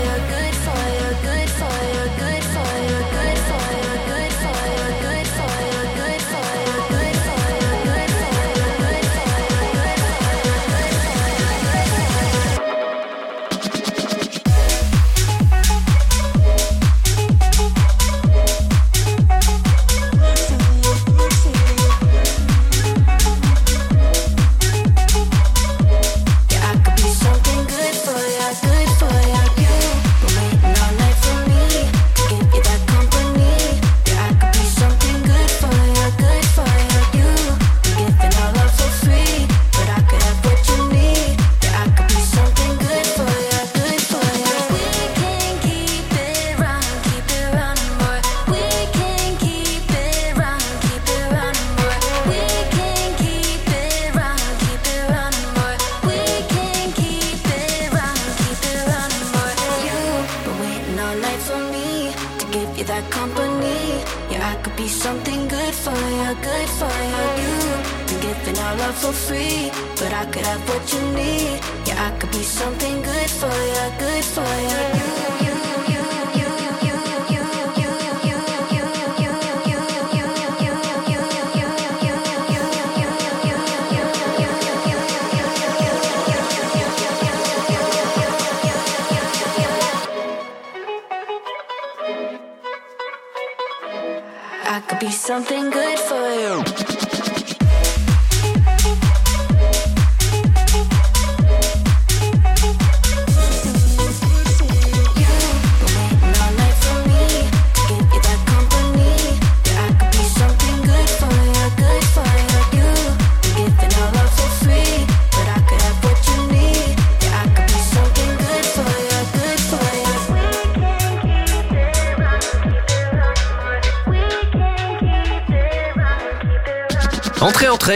something 95.26 95.70
good 95.70 95.98
for 95.98 96.34
you. 96.34 96.75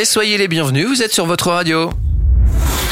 Soyez 0.05 0.39
les 0.39 0.47
bienvenus, 0.47 0.87
vous 0.87 1.03
êtes 1.03 1.13
sur 1.13 1.27
votre 1.27 1.51
radio. 1.51 1.91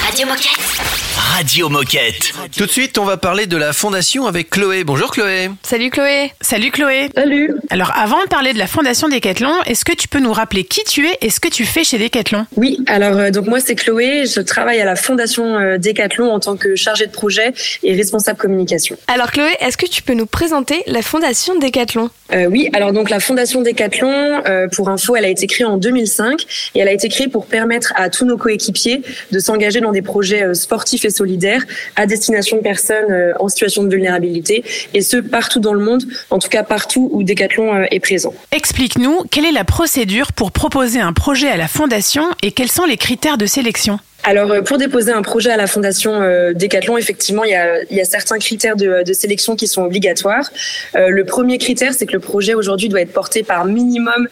Radio 0.04 0.26
Moquette. 0.26 1.07
Radio 1.36 1.68
Moquette. 1.68 2.32
Tout 2.56 2.64
de 2.64 2.70
suite, 2.70 2.96
on 2.96 3.04
va 3.04 3.18
parler 3.18 3.46
de 3.46 3.56
la 3.56 3.74
fondation 3.74 4.26
avec 4.26 4.48
Chloé. 4.48 4.82
Bonjour 4.82 5.10
Chloé. 5.10 5.50
Salut 5.62 5.90
Chloé. 5.90 6.32
Salut 6.40 6.70
Chloé. 6.70 7.10
Salut. 7.14 7.54
Alors 7.68 7.92
avant 7.94 8.22
de 8.24 8.28
parler 8.28 8.54
de 8.54 8.58
la 8.58 8.66
fondation 8.66 9.08
Decathlon, 9.08 9.52
est-ce 9.66 9.84
que 9.84 9.92
tu 9.92 10.08
peux 10.08 10.20
nous 10.20 10.32
rappeler 10.32 10.64
qui 10.64 10.82
tu 10.84 11.06
es 11.06 11.18
et 11.20 11.28
ce 11.28 11.38
que 11.38 11.48
tu 11.48 11.66
fais 11.66 11.84
chez 11.84 11.98
Decathlon? 11.98 12.46
Oui, 12.56 12.80
alors 12.86 13.18
euh, 13.18 13.30
donc 13.30 13.46
moi 13.46 13.60
c'est 13.60 13.74
Chloé, 13.74 14.24
je 14.26 14.40
travaille 14.40 14.80
à 14.80 14.86
la 14.86 14.96
fondation 14.96 15.58
euh, 15.58 15.76
Decathlon 15.76 16.32
en 16.32 16.40
tant 16.40 16.56
que 16.56 16.74
chargée 16.76 17.06
de 17.06 17.12
projet 17.12 17.52
et 17.82 17.94
responsable 17.94 18.38
communication. 18.38 18.96
Alors 19.06 19.30
Chloé, 19.30 19.54
est-ce 19.60 19.76
que 19.76 19.86
tu 19.86 20.02
peux 20.02 20.14
nous 20.14 20.26
présenter 20.26 20.82
la 20.86 21.02
fondation 21.02 21.58
Decathlon? 21.58 22.10
Euh, 22.32 22.46
oui, 22.46 22.68
alors 22.74 22.92
donc 22.92 23.08
la 23.08 23.20
fondation 23.20 23.62
Decathlon, 23.62 24.42
euh, 24.46 24.68
pour 24.68 24.90
info, 24.90 25.16
elle 25.16 25.24
a 25.24 25.28
été 25.28 25.46
créée 25.46 25.66
en 25.66 25.78
2005 25.78 26.42
et 26.74 26.80
elle 26.80 26.88
a 26.88 26.92
été 26.92 27.08
créée 27.08 27.28
pour 27.28 27.46
permettre 27.46 27.92
à 27.96 28.10
tous 28.10 28.26
nos 28.26 28.36
coéquipiers 28.36 29.02
de 29.32 29.38
s'engager 29.38 29.80
dans 29.80 29.92
des 29.92 30.02
projets 30.02 30.42
euh, 30.42 30.54
sportifs 30.54 31.04
et 31.04 31.10
solidaires 31.18 31.64
à 31.96 32.06
destination 32.06 32.56
de 32.56 32.62
personnes 32.62 33.10
euh, 33.10 33.32
en 33.40 33.48
situation 33.48 33.82
de 33.84 33.90
vulnérabilité 33.90 34.64
et 34.94 35.02
ce 35.02 35.16
partout 35.16 35.60
dans 35.60 35.74
le 35.74 35.84
monde, 35.84 36.04
en 36.30 36.38
tout 36.38 36.48
cas 36.48 36.62
partout 36.62 37.08
où 37.12 37.22
Decathlon 37.22 37.74
euh, 37.74 37.84
est 37.90 38.00
présent. 38.00 38.34
Explique-nous 38.52 39.24
quelle 39.30 39.46
est 39.46 39.52
la 39.52 39.64
procédure 39.64 40.32
pour 40.32 40.52
proposer 40.52 41.00
un 41.00 41.12
projet 41.12 41.48
à 41.48 41.56
la 41.56 41.68
fondation 41.68 42.24
et 42.42 42.52
quels 42.52 42.70
sont 42.70 42.84
les 42.84 42.96
critères 42.96 43.38
de 43.38 43.46
sélection? 43.46 43.98
Alors, 44.24 44.50
euh, 44.50 44.62
pour 44.62 44.78
déposer 44.78 45.12
un 45.12 45.22
projet 45.22 45.50
à 45.50 45.56
la 45.56 45.66
fondation 45.66 46.20
euh, 46.20 46.52
Decathlon, 46.52 46.98
effectivement, 46.98 47.44
il 47.44 47.50
y 47.50 48.00
a, 48.00 48.04
certains 48.04 48.38
critères 48.38 48.74
de, 48.74 49.04
sélection 49.12 49.54
qui 49.54 49.66
sont 49.66 49.82
obligatoires. 49.82 50.50
Euh, 50.96 51.08
le 51.08 51.24
premier 51.24 51.58
critère, 51.58 51.94
c'est 51.94 52.04
que 52.04 52.12
le 52.12 52.18
projet 52.18 52.54
aujourd'hui 52.54 52.88
doit 52.88 53.00
être 53.00 53.12
porté 53.12 53.42
par 53.42 53.64
minimum 53.64 54.28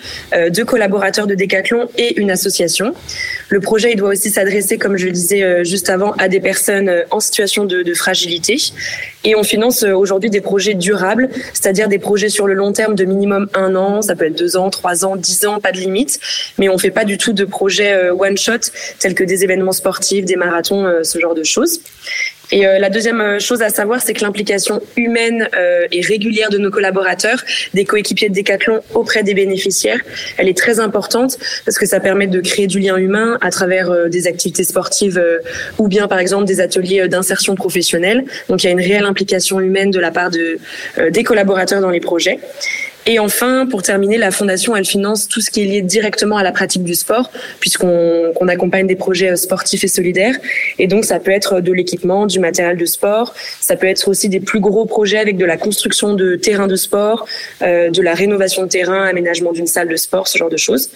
deux 0.50 0.64
collaborateurs 0.64 1.26
de 1.26 1.34
Decathlon 1.34 1.88
et 1.96 2.18
une 2.20 2.30
association. 2.30 2.94
Le 3.48 3.60
projet, 3.60 3.92
il 3.92 3.96
doit 3.96 4.10
aussi 4.10 4.30
s'adresser, 4.30 4.76
comme 4.76 4.96
je 4.96 5.06
le 5.06 5.12
disais 5.12 5.64
juste 5.64 5.88
avant, 5.88 6.12
à 6.12 6.28
des 6.28 6.40
personnes 6.40 6.90
en 7.10 7.20
situation 7.20 7.64
de, 7.64 7.82
de 7.82 7.94
fragilité. 7.94 8.56
Et 9.24 9.34
on 9.34 9.42
finance 9.42 9.82
aujourd'hui 9.82 10.30
des 10.30 10.40
projets 10.40 10.74
durables, 10.74 11.28
c'est-à-dire 11.52 11.88
des 11.88 11.98
projets 11.98 12.28
sur 12.28 12.46
le 12.46 12.54
long 12.54 12.72
terme 12.72 12.94
de 12.94 13.04
minimum 13.04 13.48
un 13.54 13.74
an, 13.76 14.02
ça 14.02 14.14
peut 14.14 14.26
être 14.26 14.38
deux 14.38 14.56
ans, 14.56 14.70
trois 14.70 15.04
ans, 15.04 15.16
dix 15.16 15.46
ans, 15.46 15.60
pas 15.60 15.72
de 15.72 15.78
limite. 15.78 16.20
Mais 16.58 16.68
on 16.68 16.78
fait 16.78 16.90
pas 16.90 17.04
du 17.04 17.18
tout 17.18 17.32
de 17.32 17.44
projets 17.44 18.10
one 18.10 18.36
shot 18.36 18.70
tels 18.98 19.14
que 19.14 19.24
des 19.24 19.44
événements 19.44 19.72
sportifs, 19.76 20.24
des 20.24 20.36
marathons, 20.36 20.84
euh, 20.84 21.02
ce 21.02 21.18
genre 21.18 21.34
de 21.34 21.44
choses. 21.44 21.80
Et 22.52 22.66
euh, 22.66 22.78
la 22.78 22.90
deuxième 22.90 23.20
euh, 23.20 23.38
chose 23.40 23.60
à 23.62 23.70
savoir, 23.70 24.00
c'est 24.00 24.14
que 24.14 24.22
l'implication 24.22 24.80
humaine 24.96 25.48
et 25.90 26.00
régulière 26.00 26.50
de 26.50 26.58
nos 26.58 26.70
collaborateurs, 26.70 27.42
des 27.74 27.84
coéquipiers 27.84 28.28
de 28.28 28.34
Decathlon 28.34 28.80
auprès 28.94 29.22
des 29.22 29.34
bénéficiaires, 29.34 30.00
elle 30.38 30.48
est 30.48 30.56
très 30.56 30.80
importante 30.80 31.38
parce 31.64 31.78
que 31.78 31.86
ça 31.86 32.00
permet 32.00 32.26
de 32.26 32.40
créer 32.40 32.66
du 32.66 32.78
lien 32.78 32.96
humain 32.96 33.38
à 33.40 33.50
travers 33.50 34.08
des 34.08 34.26
activités 34.26 34.64
sportives 34.64 35.22
ou 35.78 35.88
bien 35.88 36.08
par 36.08 36.18
exemple 36.18 36.44
des 36.44 36.60
ateliers 36.60 37.08
d'insertion 37.08 37.54
professionnelle. 37.54 38.24
Donc 38.48 38.62
il 38.62 38.66
y 38.66 38.68
a 38.68 38.72
une 38.72 38.80
réelle 38.80 39.04
implication 39.04 39.60
humaine 39.60 39.90
de 39.90 40.00
la 40.00 40.10
part 40.10 40.30
de, 40.30 40.58
des 41.10 41.24
collaborateurs 41.24 41.80
dans 41.80 41.90
les 41.90 42.00
projets. 42.00 42.38
Et 43.08 43.20
enfin, 43.20 43.66
pour 43.70 43.82
terminer, 43.82 44.18
la 44.18 44.32
fondation, 44.32 44.74
elle 44.74 44.84
finance 44.84 45.28
tout 45.28 45.40
ce 45.40 45.50
qui 45.50 45.62
est 45.62 45.64
lié 45.64 45.80
directement 45.80 46.38
à 46.38 46.42
la 46.42 46.50
pratique 46.50 46.82
du 46.82 46.96
sport, 46.96 47.30
puisqu'on 47.60 48.32
qu'on 48.34 48.48
accompagne 48.48 48.88
des 48.88 48.96
projets 48.96 49.30
euh, 49.30 49.36
sportifs 49.36 49.84
et 49.84 49.88
solidaires. 49.88 50.34
Et 50.80 50.88
donc, 50.88 51.04
ça 51.04 51.20
peut 51.20 51.30
être 51.30 51.60
de 51.60 51.72
l'équipement, 51.72 52.26
du 52.26 52.40
matériel 52.40 52.76
de 52.76 52.84
sport. 52.84 53.32
Ça 53.60 53.76
peut 53.76 53.86
être 53.86 54.08
aussi 54.08 54.28
des 54.28 54.40
plus 54.40 54.58
gros 54.58 54.86
projets 54.86 55.18
avec 55.18 55.36
de 55.36 55.44
la 55.44 55.56
construction 55.56 56.14
de 56.14 56.34
terrains 56.34 56.66
de 56.66 56.74
sport, 56.74 57.28
euh, 57.62 57.90
de 57.90 58.02
la 58.02 58.14
rénovation 58.14 58.64
de 58.64 58.68
terrain, 58.68 59.04
aménagement 59.04 59.52
d'une 59.52 59.68
salle 59.68 59.88
de 59.88 59.96
sport, 59.96 60.26
ce 60.26 60.36
genre 60.36 60.50
de 60.50 60.56
choses. 60.56 60.90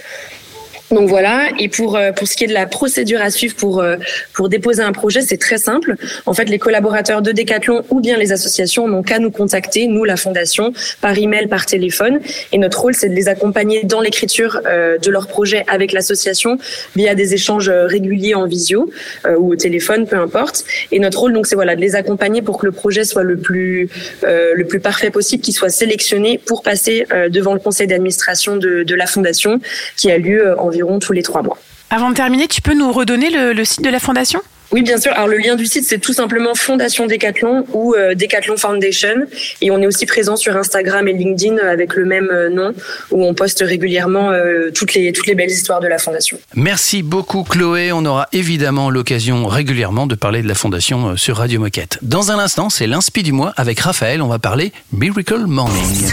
Donc 0.90 1.08
voilà, 1.08 1.48
et 1.58 1.68
pour 1.68 1.96
euh, 1.96 2.10
pour 2.12 2.26
ce 2.26 2.36
qui 2.36 2.44
est 2.44 2.46
de 2.48 2.52
la 2.52 2.66
procédure 2.66 3.20
à 3.20 3.30
suivre 3.30 3.54
pour 3.54 3.80
euh, 3.80 3.96
pour 4.32 4.48
déposer 4.48 4.82
un 4.82 4.92
projet, 4.92 5.20
c'est 5.20 5.36
très 5.36 5.58
simple. 5.58 5.94
En 6.26 6.34
fait, 6.34 6.46
les 6.46 6.58
collaborateurs 6.58 7.22
de 7.22 7.32
Decathlon 7.32 7.84
ou 7.90 8.00
bien 8.00 8.16
les 8.16 8.32
associations 8.32 8.88
n'ont 8.88 9.02
qu'à 9.02 9.18
nous 9.18 9.30
contacter, 9.30 9.86
nous 9.86 10.04
la 10.04 10.16
fondation, 10.16 10.72
par 11.00 11.16
email, 11.16 11.46
par 11.46 11.66
téléphone. 11.66 12.20
Et 12.52 12.58
notre 12.58 12.80
rôle, 12.80 12.94
c'est 12.94 13.08
de 13.08 13.14
les 13.14 13.28
accompagner 13.28 13.84
dans 13.84 14.00
l'écriture 14.00 14.60
euh, 14.66 14.98
de 14.98 15.10
leur 15.10 15.28
projet 15.28 15.64
avec 15.68 15.92
l'association 15.92 16.58
via 16.96 17.14
des 17.14 17.34
échanges 17.34 17.70
réguliers 17.70 18.34
en 18.34 18.46
visio 18.46 18.90
ou 19.38 19.52
au 19.52 19.56
téléphone, 19.56 20.06
peu 20.06 20.16
importe. 20.16 20.64
Et 20.90 20.98
notre 20.98 21.20
rôle, 21.20 21.32
donc, 21.32 21.46
c'est 21.46 21.54
voilà 21.54 21.76
de 21.76 21.80
les 21.80 21.94
accompagner 21.94 22.42
pour 22.42 22.58
que 22.58 22.66
le 22.66 22.72
projet 22.72 23.04
soit 23.04 23.22
le 23.22 23.36
plus 23.36 23.88
le 24.22 24.64
plus 24.64 24.80
parfait 24.80 25.10
possible, 25.10 25.42
qu'il 25.42 25.54
soit 25.54 25.68
sélectionné 25.68 26.38
pour 26.38 26.62
passer 26.62 27.06
devant 27.30 27.54
le 27.54 27.60
conseil 27.60 27.86
d'administration 27.86 28.56
de, 28.56 28.82
de 28.82 28.94
la 28.94 29.06
fondation, 29.06 29.60
qui 29.96 30.10
a 30.10 30.18
lieu 30.18 30.40
euh, 30.40 30.54
environ 30.80 30.98
tous 30.98 31.12
les 31.12 31.22
trois 31.22 31.42
mois. 31.42 31.58
Avant 31.90 32.10
de 32.10 32.14
terminer, 32.14 32.46
tu 32.48 32.62
peux 32.62 32.74
nous 32.74 32.92
redonner 32.92 33.30
le, 33.30 33.52
le 33.52 33.64
site 33.64 33.82
de 33.82 33.90
la 33.90 33.98
fondation? 33.98 34.40
Oui, 34.72 34.82
bien 34.82 34.98
sûr. 34.98 35.10
Alors 35.14 35.26
le 35.26 35.38
lien 35.38 35.56
du 35.56 35.66
site, 35.66 35.84
c'est 35.84 35.98
tout 35.98 36.12
simplement 36.12 36.54
Fondation 36.54 37.08
Decathlon 37.08 37.66
ou 37.72 37.94
euh, 37.94 38.14
Decathlon 38.14 38.56
Foundation. 38.56 39.26
Et 39.60 39.72
on 39.72 39.82
est 39.82 39.86
aussi 39.88 40.06
présent 40.06 40.36
sur 40.36 40.56
Instagram 40.56 41.08
et 41.08 41.12
LinkedIn 41.12 41.56
avec 41.58 41.94
le 41.94 42.04
même 42.04 42.28
euh, 42.30 42.48
nom, 42.50 42.72
où 43.10 43.24
on 43.24 43.34
poste 43.34 43.64
régulièrement 43.66 44.30
euh, 44.30 44.70
toutes 44.72 44.94
les 44.94 45.10
toutes 45.10 45.26
les 45.26 45.34
belles 45.34 45.50
histoires 45.50 45.80
de 45.80 45.88
la 45.88 45.98
fondation. 45.98 46.38
Merci 46.54 47.02
beaucoup 47.02 47.42
Chloé. 47.42 47.90
On 47.90 48.04
aura 48.04 48.28
évidemment 48.32 48.90
l'occasion 48.90 49.48
régulièrement 49.48 50.06
de 50.06 50.14
parler 50.14 50.40
de 50.40 50.46
la 50.46 50.54
fondation 50.54 51.08
euh, 51.08 51.16
sur 51.16 51.38
Radio 51.38 51.58
Moquette. 51.58 51.98
Dans 52.02 52.30
un 52.30 52.38
instant, 52.38 52.70
c'est 52.70 52.86
l'inspi 52.86 53.24
du 53.24 53.32
mois 53.32 53.52
avec 53.56 53.80
Raphaël. 53.80 54.22
On 54.22 54.28
va 54.28 54.38
parler 54.38 54.72
Miracle 54.92 55.46
Morning. 55.46 56.12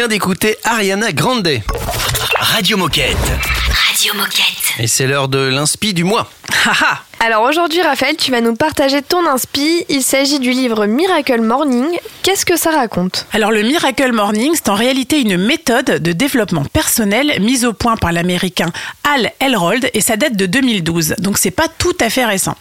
vient 0.00 0.08
d'écouter 0.08 0.56
Ariana 0.64 1.12
Grande. 1.12 1.60
Radio 2.38 2.78
Moquette. 2.78 3.18
Radio 3.68 4.14
Moquette. 4.14 4.72
Et 4.78 4.86
c'est 4.86 5.06
l'heure 5.06 5.28
de 5.28 5.40
l'inspi 5.40 5.92
du 5.92 6.04
mois. 6.04 6.30
Haha 6.64 7.02
Alors 7.22 7.42
aujourd'hui, 7.42 7.82
Raphaël, 7.82 8.16
tu 8.16 8.30
vas 8.30 8.40
nous 8.40 8.54
partager 8.54 9.02
ton 9.02 9.26
inspi. 9.26 9.84
Il 9.90 10.02
s'agit 10.02 10.38
du 10.38 10.52
livre 10.52 10.86
Miracle 10.86 11.42
Morning. 11.42 11.98
Qu'est-ce 12.22 12.46
que 12.46 12.56
ça 12.56 12.70
raconte? 12.70 13.26
Alors 13.34 13.50
le 13.50 13.62
Miracle 13.62 14.12
Morning, 14.12 14.52
c'est 14.54 14.70
en 14.70 14.74
réalité 14.74 15.20
une 15.20 15.36
méthode 15.36 15.84
de 15.84 16.12
développement 16.12 16.64
personnel 16.64 17.38
mise 17.42 17.66
au 17.66 17.74
point 17.74 17.96
par 17.96 18.12
l'américain 18.12 18.72
Hal 19.04 19.32
Elrold 19.38 19.90
et 19.92 20.00
ça 20.00 20.16
date 20.16 20.34
de 20.34 20.46
2012. 20.46 21.16
Donc 21.18 21.36
c'est 21.36 21.50
pas 21.50 21.68
tout 21.68 21.92
à 22.00 22.08
fait 22.08 22.24
récent. 22.24 22.56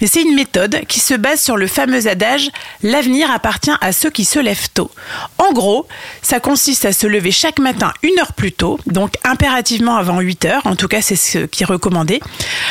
Mais 0.00 0.08
c'est 0.08 0.22
une 0.22 0.34
méthode 0.34 0.80
qui 0.88 0.98
se 0.98 1.14
base 1.14 1.40
sur 1.40 1.56
le 1.56 1.68
fameux 1.68 2.08
adage 2.08 2.50
l'avenir 2.82 3.30
appartient 3.30 3.70
à 3.80 3.92
ceux 3.92 4.10
qui 4.10 4.24
se 4.24 4.40
lèvent 4.40 4.70
tôt. 4.74 4.90
En 5.38 5.52
gros, 5.52 5.86
ça 6.20 6.40
consiste 6.40 6.84
à 6.84 6.92
se 6.92 7.06
lever 7.06 7.30
chaque 7.30 7.60
matin 7.60 7.92
une 8.02 8.18
heure 8.18 8.32
plus 8.32 8.52
tôt, 8.52 8.80
donc 8.86 9.14
impérativement 9.22 9.96
avant 9.96 10.18
8 10.18 10.44
heures, 10.46 10.62
en 10.66 10.74
tout 10.74 10.88
cas 10.88 11.00
c'est 11.00 11.16
ce 11.16 11.38
qui 11.38 11.62
est 11.62 11.66
recommandé, 11.66 12.20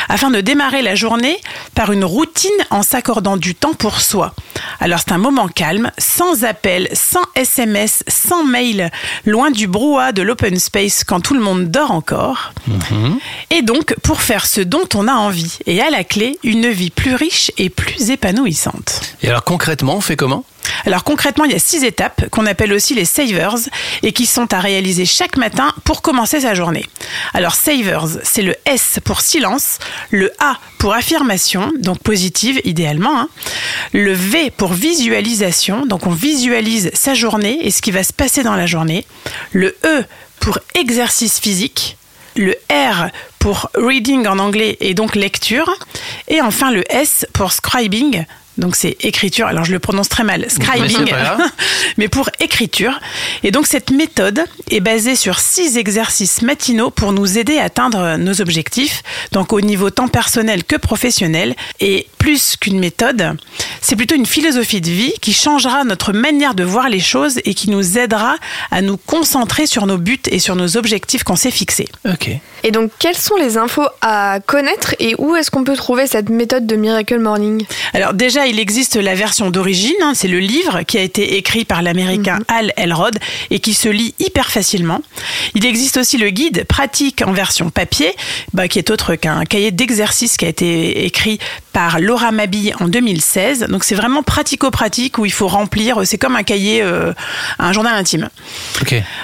afin 0.09 0.31
de 0.31 0.41
démarrer 0.41 0.81
la 0.81 0.95
journée 0.95 1.28
par 1.75 1.91
une 1.91 2.05
routine 2.05 2.49
en 2.69 2.83
s'accordant 2.83 3.37
du 3.37 3.55
temps 3.55 3.73
pour 3.73 4.01
soi. 4.01 4.33
Alors 4.79 4.99
c'est 4.99 5.11
un 5.11 5.17
moment 5.17 5.47
calme, 5.47 5.91
sans 5.97 6.43
appel, 6.43 6.89
sans 6.93 7.23
SMS, 7.35 8.03
sans 8.07 8.43
mail, 8.43 8.91
loin 9.25 9.51
du 9.51 9.67
brouhaha 9.67 10.11
de 10.11 10.21
l'open 10.21 10.57
space 10.59 11.03
quand 11.03 11.19
tout 11.19 11.33
le 11.33 11.39
monde 11.41 11.65
dort 11.65 11.91
encore. 11.91 12.53
Et 13.49 13.61
donc 13.61 13.95
pour 14.03 14.21
faire 14.21 14.45
ce 14.45 14.61
dont 14.61 14.87
on 14.95 15.07
a 15.07 15.13
envie 15.13 15.57
et 15.65 15.81
à 15.81 15.89
la 15.89 16.03
clé 16.03 16.39
une 16.43 16.69
vie 16.69 16.91
plus 16.91 17.15
riche 17.15 17.51
et 17.57 17.69
plus 17.69 18.09
épanouissante. 18.09 19.01
Et 19.21 19.29
alors 19.29 19.43
concrètement, 19.43 19.95
on 19.95 20.01
fait 20.01 20.15
comment? 20.15 20.43
Alors 20.85 21.03
concrètement, 21.03 21.45
il 21.45 21.51
y 21.51 21.55
a 21.55 21.59
six 21.59 21.83
étapes 21.83 22.29
qu'on 22.29 22.45
appelle 22.45 22.73
aussi 22.73 22.95
les 22.95 23.05
savers 23.05 23.55
et 24.03 24.11
qui 24.11 24.25
sont 24.25 24.53
à 24.53 24.59
réaliser 24.59 25.05
chaque 25.05 25.37
matin 25.37 25.73
pour 25.83 26.01
commencer 26.01 26.41
sa 26.41 26.53
journée. 26.53 26.85
Alors 27.33 27.55
savers, 27.55 28.05
c'est 28.23 28.41
le 28.41 28.55
S 28.65 28.99
pour 29.03 29.21
silence, 29.21 29.79
le 30.09 30.31
A 30.39 30.57
pour 30.77 30.93
affirmation, 30.93 31.71
donc 31.79 31.99
positive 31.99 32.61
idéalement, 32.63 33.19
hein. 33.19 33.29
le 33.93 34.13
V 34.13 34.51
pour 34.51 34.73
visualisation, 34.73 35.85
donc 35.85 36.07
on 36.07 36.11
visualise 36.11 36.91
sa 36.93 37.13
journée 37.13 37.59
et 37.65 37.71
ce 37.71 37.81
qui 37.81 37.91
va 37.91 38.03
se 38.03 38.13
passer 38.13 38.43
dans 38.43 38.55
la 38.55 38.65
journée, 38.65 39.05
le 39.51 39.75
E 39.85 40.03
pour 40.39 40.59
exercice 40.75 41.39
physique, 41.39 41.97
le 42.35 42.55
R 42.71 43.09
pour 43.39 43.69
reading 43.75 44.27
en 44.27 44.39
anglais 44.39 44.77
et 44.79 44.93
donc 44.93 45.15
lecture, 45.15 45.69
et 46.27 46.41
enfin 46.41 46.71
le 46.71 46.83
S 46.91 47.25
pour 47.33 47.51
scribing. 47.51 48.25
Donc 48.59 48.75
c'est 48.75 48.97
écriture, 49.01 49.47
alors 49.47 49.63
je 49.63 49.71
le 49.71 49.79
prononce 49.79 50.09
très 50.09 50.23
mal, 50.23 50.41
Mais 50.41 50.49
scribing, 50.49 51.05
grave. 51.05 51.41
mais 51.97 52.07
pour 52.07 52.29
écriture. 52.39 52.99
Et 53.43 53.51
donc 53.51 53.65
cette 53.65 53.91
méthode 53.91 54.43
est 54.69 54.81
basée 54.81 55.15
sur 55.15 55.39
six 55.39 55.77
exercices 55.77 56.41
matinaux 56.41 56.91
pour 56.91 57.13
nous 57.13 57.37
aider 57.37 57.57
à 57.57 57.63
atteindre 57.63 58.17
nos 58.17 58.41
objectifs, 58.41 59.01
donc 59.31 59.53
au 59.53 59.61
niveau 59.61 59.89
tant 59.89 60.07
personnel 60.07 60.63
que 60.63 60.75
professionnel. 60.75 61.55
Et 61.79 62.07
plus 62.19 62.55
qu'une 62.57 62.79
méthode, 62.79 63.37
c'est 63.81 63.95
plutôt 63.95 64.15
une 64.15 64.25
philosophie 64.25 64.81
de 64.81 64.89
vie 64.89 65.13
qui 65.21 65.33
changera 65.33 65.83
notre 65.85 66.13
manière 66.13 66.53
de 66.53 66.63
voir 66.63 66.89
les 66.89 66.99
choses 66.99 67.39
et 67.45 67.55
qui 67.55 67.71
nous 67.71 67.97
aidera 67.97 68.35
à 68.69 68.81
nous 68.81 68.97
concentrer 68.97 69.65
sur 69.65 69.87
nos 69.87 69.97
buts 69.97 70.19
et 70.29 70.37
sur 70.37 70.55
nos 70.55 70.77
objectifs 70.77 71.23
qu'on 71.23 71.37
s'est 71.37 71.49
fixés. 71.49 71.87
Ok. 72.05 72.29
Et 72.63 72.71
donc, 72.71 72.91
quelles 72.99 73.15
sont 73.15 73.37
les 73.37 73.57
infos 73.57 73.87
à 74.01 74.39
connaître 74.45 74.93
et 74.99 75.15
où 75.17 75.35
est-ce 75.35 75.49
qu'on 75.49 75.63
peut 75.63 75.77
trouver 75.77 76.07
cette 76.07 76.29
méthode 76.29 76.67
de 76.67 76.75
Miracle 76.75 77.17
Morning? 77.19 77.65
Alors 77.93 78.13
déjà, 78.13 78.47
il 78.47 78.59
existe 78.59 78.97
la 78.97 79.15
version 79.15 79.49
d'origine, 79.49 79.95
hein, 80.01 80.11
c'est 80.13 80.27
le 80.27 80.39
livre 80.39 80.81
qui 80.83 80.97
a 80.97 81.01
été 81.01 81.37
écrit 81.37 81.63
par 81.63 81.81
l'américain 81.81 82.39
Hal 82.49 82.73
Elrod 82.75 83.17
et 83.49 83.59
qui 83.59 83.73
se 83.73 83.87
lit 83.87 84.13
hyper 84.19 84.51
facilement. 84.51 85.01
Il 85.55 85.65
existe 85.65 85.97
aussi 85.97 86.17
le 86.17 86.29
guide 86.31 86.65
pratique 86.65 87.21
en 87.25 87.31
version 87.31 87.69
papier, 87.69 88.13
bah, 88.53 88.67
qui 88.67 88.77
est 88.77 88.89
autre 88.89 89.15
qu'un 89.15 89.45
cahier 89.45 89.71
d'exercice 89.71 90.35
qui 90.35 90.45
a 90.45 90.49
été 90.49 91.05
écrit 91.05 91.39
par 91.73 91.99
Laura 91.99 92.31
Mabille 92.31 92.73
en 92.79 92.87
2016. 92.87 93.67
Donc 93.69 93.83
c'est 93.83 93.95
vraiment 93.95 94.23
pratico-pratique 94.23 95.17
où 95.17 95.25
il 95.25 95.31
faut 95.31 95.47
remplir, 95.47 96.01
c'est 96.05 96.17
comme 96.17 96.35
un 96.35 96.43
cahier, 96.43 96.81
euh, 96.81 97.13
un 97.59 97.71
journal 97.73 97.95
intime. 97.95 98.29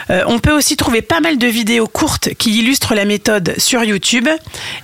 Euh, 0.09 0.23
on 0.27 0.39
peut 0.39 0.51
aussi 0.51 0.77
trouver 0.77 1.01
pas 1.01 1.19
mal 1.19 1.37
de 1.37 1.47
vidéos 1.47 1.87
courtes 1.87 2.29
qui 2.37 2.59
illustrent 2.59 2.93
la 2.95 3.05
méthode 3.05 3.55
sur 3.57 3.83
YouTube 3.83 4.27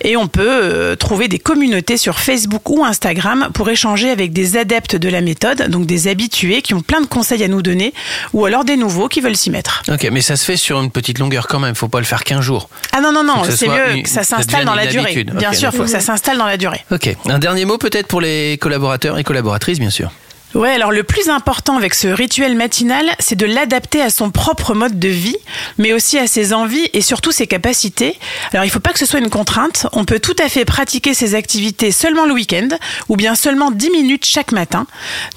et 0.01 0.17
on 0.17 0.27
peut 0.27 0.41
euh, 0.47 0.95
trouver 0.95 1.27
des 1.27 1.39
communautés 1.39 1.97
sur 1.97 2.19
Facebook 2.19 2.69
ou 2.69 2.83
Instagram 2.83 3.49
pour 3.53 3.69
échanger 3.69 4.09
avec 4.09 4.33
des 4.33 4.57
adeptes 4.57 4.95
de 4.95 5.09
la 5.09 5.21
méthode, 5.21 5.69
donc 5.69 5.85
des 5.85 6.07
habitués 6.07 6.61
qui 6.61 6.73
ont 6.73 6.81
plein 6.81 7.01
de 7.01 7.05
conseils 7.05 7.43
à 7.43 7.47
nous 7.47 7.61
donner 7.61 7.93
ou 8.33 8.45
alors 8.45 8.63
des 8.65 8.77
nouveaux 8.77 9.07
qui 9.07 9.21
veulent 9.21 9.35
s'y 9.37 9.51
mettre. 9.51 9.83
Ok, 9.89 10.07
mais 10.11 10.21
ça 10.21 10.35
se 10.35 10.45
fait 10.45 10.57
sur 10.57 10.81
une 10.81 10.89
petite 10.89 11.19
longueur 11.19 11.47
quand 11.47 11.59
même. 11.59 11.75
Faut 11.75 11.87
pas 11.87 11.99
le 11.99 12.05
faire 12.05 12.23
qu'un 12.23 12.41
jour. 12.41 12.69
Ah 12.91 13.01
non, 13.01 13.11
non, 13.11 13.23
non, 13.23 13.43
c'est 13.49 13.67
mieux 13.67 13.95
une- 13.97 14.03
que 14.03 14.09
ça 14.09 14.23
s'installe 14.23 14.65
dans 14.65 14.73
la 14.75 14.87
durée. 14.87 15.05
habitude. 15.11 15.31
Bien 15.35 15.49
Ok, 15.49 15.55
sûr, 15.55 15.69
il 15.73 15.77
faut 15.77 15.83
que 15.83 15.89
ça 15.89 15.99
s'installe 15.99 16.37
dans 16.37 16.45
la 16.45 16.57
durée. 16.57 16.83
Ok. 16.91 17.15
Un 17.27 17.39
dernier 17.39 17.50
mot 17.65 17.77
peut-être 17.77 18.07
pour 18.07 18.21
les 18.21 18.57
collaborateurs 18.59 19.17
et 19.17 19.23
collaboratrices, 19.23 19.79
bien 19.79 19.89
sûr. 19.89 20.11
Ouais, 20.53 20.71
alors 20.71 20.91
le 20.91 21.03
plus 21.03 21.29
important 21.29 21.77
avec 21.77 21.93
ce 21.93 22.09
rituel 22.09 22.55
matinal, 22.55 23.05
c'est 23.19 23.37
de 23.37 23.45
l'adapter 23.45 24.01
à 24.01 24.09
son 24.09 24.31
propre 24.31 24.73
mode 24.73 24.99
de 24.99 25.07
vie, 25.07 25.37
mais 25.77 25.93
aussi 25.93 26.17
à 26.17 26.27
ses 26.27 26.51
envies 26.53 26.89
et 26.91 26.99
surtout 26.99 27.31
ses 27.31 27.47
capacités. 27.47 28.19
Alors 28.51 28.65
il 28.65 28.69
faut 28.69 28.81
pas 28.81 28.91
que 28.91 28.99
ce 28.99 29.05
soit 29.05 29.19
une 29.19 29.29
contrainte, 29.29 29.87
on 29.93 30.03
peut 30.03 30.19
tout 30.19 30.35
à 30.43 30.49
fait 30.49 30.65
pratiquer 30.65 31.13
ces 31.13 31.35
activités 31.35 31.93
seulement 31.93 32.25
le 32.25 32.33
week-end 32.33 32.67
ou 33.07 33.15
bien 33.15 33.35
seulement 33.35 33.71
10 33.71 33.91
minutes 33.91 34.25
chaque 34.25 34.51
matin. 34.51 34.87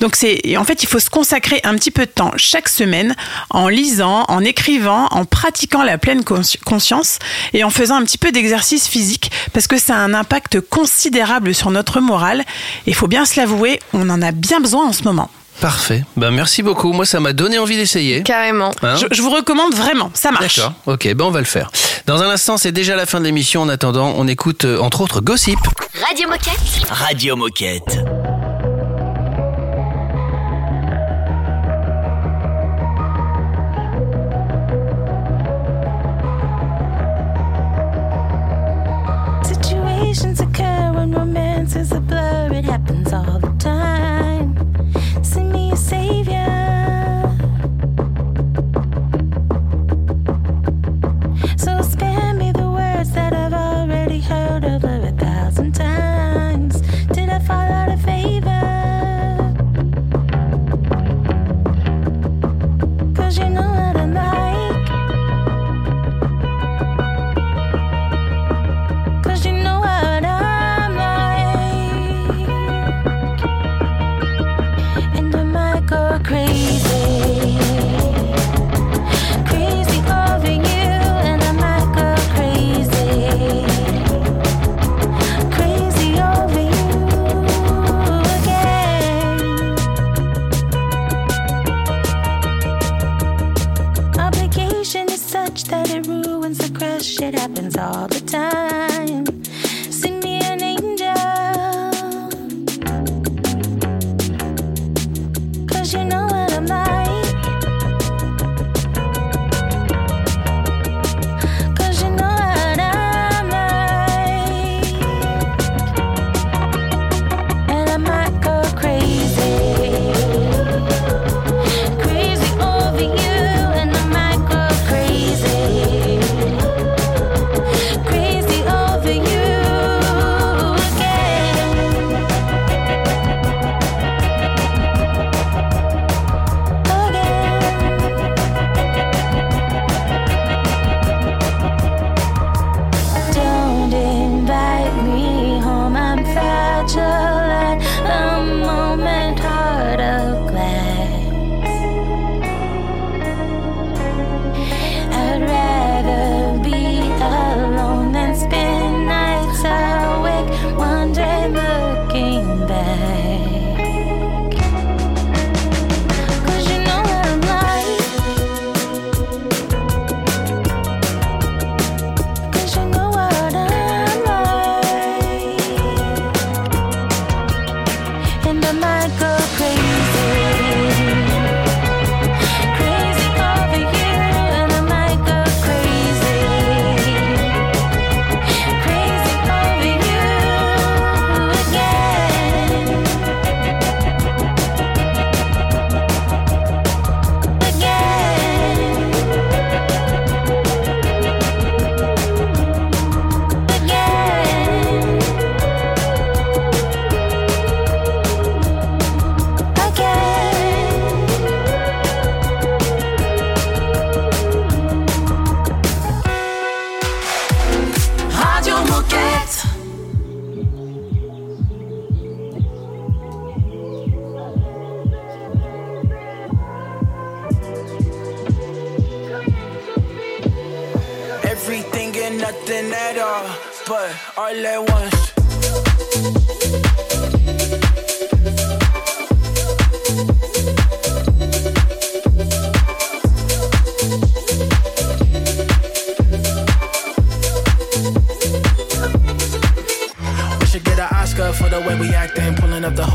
Donc 0.01 0.17
c'est 0.17 0.57
en 0.57 0.65
fait, 0.65 0.83
il 0.83 0.89
faut 0.89 0.99
se 0.99 1.11
consacrer 1.11 1.61
un 1.63 1.75
petit 1.77 1.93
peu 1.93 2.07
de 2.07 2.11
temps 2.11 2.33
chaque 2.37 2.69
semaine 2.69 3.15
en 3.51 3.69
lisant, 3.69 4.25
en 4.27 4.41
écrivant, 4.41 5.07
en 5.13 5.25
pratiquant 5.25 5.85
la 5.85 5.97
pleine 5.97 6.23
consci- 6.23 6.59
conscience 6.59 7.21
et 7.53 7.63
en 7.63 7.71
faisant 7.71 7.95
un 7.95 8.03
petit 8.03 8.19
peu 8.19 8.33
d'exercice 8.33 8.89
physique 8.89 9.31
parce 9.53 9.69
que 9.69 9.79
ça 9.79 9.95
a 9.95 9.99
un 9.99 10.13
impact 10.13 10.59
considérable 10.61 11.55
sur 11.55 11.71
notre 11.71 12.01
morale 12.01 12.41
et 12.87 12.91
il 12.91 12.95
faut 12.97 13.07
bien 13.07 13.25
se 13.25 13.39
l'avouer, 13.39 13.79
on 13.93 14.11
en 14.11 14.21
a 14.21 14.33
bien 14.33 14.59
besoin 14.59 14.87
en 14.89 14.93
ce 14.93 15.04
moment. 15.05 15.31
Parfait. 15.61 16.05
Ben 16.17 16.31
merci 16.33 16.63
beaucoup. 16.63 16.93
Moi, 16.93 17.07
ça 17.07 17.21
m'a 17.21 17.33
donné 17.33 17.59
envie 17.59 17.77
d'essayer. 17.77 18.23
Carrément. 18.25 18.73
Hein 18.83 18.97
Je, 18.97 19.07
je 19.13 19.23
vous 19.23 19.31
recommande 19.31 19.73
vraiment, 19.75 20.11
ça 20.13 20.33
marche. 20.33 20.57
D'accord. 20.57 20.73
Ok, 20.87 21.07
ben 21.15 21.25
on 21.25 21.31
va 21.31 21.39
le 21.39 21.47
faire. 21.47 21.71
Dans 22.07 22.21
un 22.23 22.29
instant, 22.31 22.57
c'est 22.57 22.73
déjà 22.73 22.97
la 22.97 23.07
fin 23.07 23.21
de 23.21 23.25
l'émission. 23.25 23.63
En 23.63 23.69
attendant, 23.69 24.15
on 24.17 24.27
écoute 24.27 24.65
euh, 24.65 24.79
entre 24.81 25.01
autres 25.01 25.21
Gossip. 25.21 25.59
Radio 26.09 26.29
Moquette. 26.29 26.91
Radio 26.91 27.37
Moquette. 27.37 28.34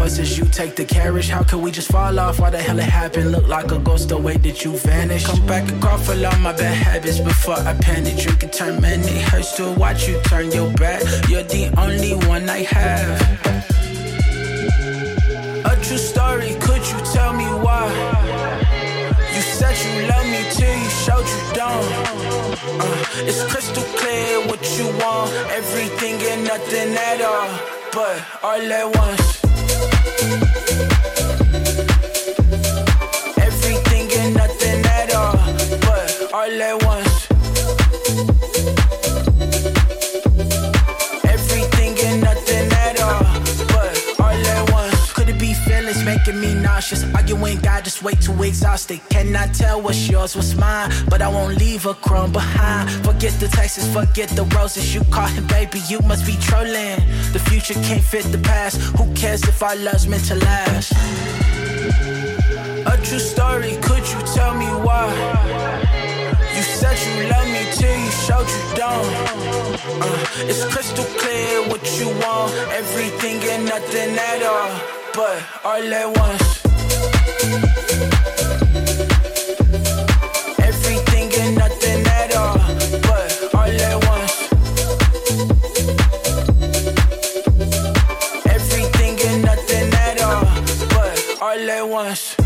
Up 0.10 0.38
you 0.38 0.46
take 0.46 0.76
the 0.76 0.86
carriage. 0.86 1.30
How 1.30 1.44
could 1.44 1.62
we 1.62 1.70
just 1.70 1.92
fall 1.92 2.20
off? 2.20 2.40
Why 2.40 2.50
the 2.50 2.58
hell 2.58 2.80
it 2.80 2.90
happened? 2.90 3.32
Look 3.32 3.48
like 3.48 3.72
a 3.72 3.78
ghost 3.78 4.10
the 4.10 4.18
way 4.18 4.38
that 4.38 4.66
you 4.66 4.76
vanish. 4.78 5.24
Come 5.26 5.46
back 5.46 5.72
and 5.72 5.80
crawl 5.80 6.00
for 6.00 6.14
all 6.14 6.40
my 6.40 6.52
bad 6.52 6.74
habits 6.74 7.20
before 7.20 7.60
I 7.60 7.76
panic. 7.76 8.18
Drink 8.18 8.42
and 8.42 8.52
turn 8.52 8.82
man, 8.82 9.02
it 9.02 9.22
hurts 9.22 9.56
to 9.58 9.72
watch 9.74 10.08
you 10.08 10.20
turn 10.24 10.52
your 10.52 10.72
back. 10.74 11.04
You're 11.30 11.44
the 11.44 11.72
only 11.78 12.16
one 12.28 12.50
I 12.50 12.64
have. 12.64 13.22
A 15.66 15.76
true 15.84 15.98
story, 15.98 16.56
could 16.60 16.84
you 16.92 17.00
tell 17.14 17.34
me 17.34 17.46
why? 17.64 17.86
You 19.36 19.42
said 19.42 19.78
you 19.86 20.08
love 20.10 20.26
me 20.26 20.42
till 20.58 20.76
you 20.84 20.90
showed 21.06 21.28
you 21.34 21.42
don't. 21.54 21.86
Uh, 22.82 23.30
it's 23.30 23.44
crystal 23.52 23.84
clear 24.00 24.48
what 24.48 24.62
you 24.76 24.86
want. 25.04 25.32
Everything 25.52 26.16
and 26.32 26.44
nothing 26.46 26.96
at 26.96 27.22
all. 27.22 27.50
But 27.94 28.26
all 28.44 28.74
at 28.74 28.98
once. 28.98 29.39
Música 30.22 30.99
making 46.30 46.56
me 46.56 46.62
nauseous? 46.62 47.04
Arguing, 47.16 47.60
God, 47.60 47.84
just 47.84 48.04
way 48.04 48.14
too 48.14 48.44
exhausted. 48.44 49.00
Cannot 49.10 49.54
tell 49.54 49.82
what's 49.82 50.10
yours, 50.10 50.36
what's 50.36 50.56
mine. 50.56 50.92
But 51.10 51.22
I 51.22 51.28
won't 51.28 51.58
leave 51.58 51.86
a 51.86 51.94
crumb 51.94 52.32
behind. 52.32 52.90
Forget 53.06 53.34
the 53.40 53.48
texts, 53.48 53.92
forget 53.94 54.30
the 54.30 54.44
roses. 54.56 54.94
You 54.94 55.04
call 55.06 55.28
him 55.28 55.48
baby, 55.48 55.80
you 55.88 56.00
must 56.02 56.26
be 56.26 56.36
trolling. 56.42 57.00
The 57.34 57.42
future 57.50 57.74
can't 57.76 58.04
fit 58.04 58.26
the 58.26 58.38
past. 58.40 58.78
Who 58.98 59.12
cares 59.14 59.44
if 59.44 59.62
our 59.62 59.76
love's 59.76 60.08
meant 60.08 60.26
to 60.26 60.36
last? 60.36 60.94
A 62.86 62.98
true 63.04 63.20
story, 63.20 63.78
could 63.82 64.06
you 64.12 64.20
tell 64.36 64.54
me 64.56 64.68
why? 64.86 65.08
You 66.56 66.64
said 66.64 66.98
you 67.06 67.30
love 67.30 67.48
me 67.48 67.64
till 67.74 67.98
you 68.06 68.12
showed 68.26 68.48
you 68.48 68.64
don't. 68.76 69.14
Uh, 70.02 70.50
it's 70.50 70.64
crystal 70.66 71.06
clear 71.22 71.68
what 71.70 71.84
you 72.00 72.08
want. 72.22 72.54
Everything 72.74 73.38
and 73.50 73.66
nothing 73.66 74.18
at 74.18 74.44
all. 74.44 74.99
But 75.16 75.44
all 75.66 75.94
at 75.94 76.18
once. 76.18 76.66
Everything 80.60 81.34
and 81.42 81.56
nothing 81.58 82.06
at 82.08 82.36
all. 82.36 82.58
But 83.08 83.56
all 83.56 83.82
at 83.90 83.98
once. 84.08 84.36
Everything 88.46 89.20
and 89.28 89.42
nothing 89.44 89.94
at 89.94 90.22
all. 90.22 90.46
But 90.90 91.42
all 91.42 91.70
at 91.70 91.88
once. 91.90 92.39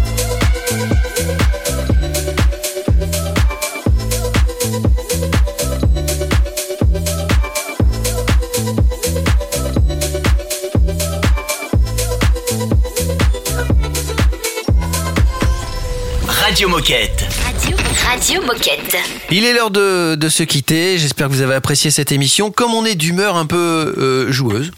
Radio 16.54 16.70
Moquette. 16.70 17.26
Radio, 17.48 17.76
Radio 18.06 18.42
Moquette. 18.44 18.96
Il 19.32 19.44
est 19.44 19.54
l'heure 19.54 19.72
de, 19.72 20.14
de 20.14 20.30
se 20.30 20.44
quitter. 20.44 21.00
J'espère 21.00 21.28
que 21.28 21.34
vous 21.34 21.42
avez 21.42 21.56
apprécié 21.56 21.90
cette 21.90 22.12
émission. 22.12 22.52
Comme 22.52 22.76
on 22.76 22.86
est 22.86 22.94
d'humeur 22.94 23.38
un 23.38 23.48
peu 23.48 23.96
euh, 23.98 24.32
joueuse, 24.32 24.70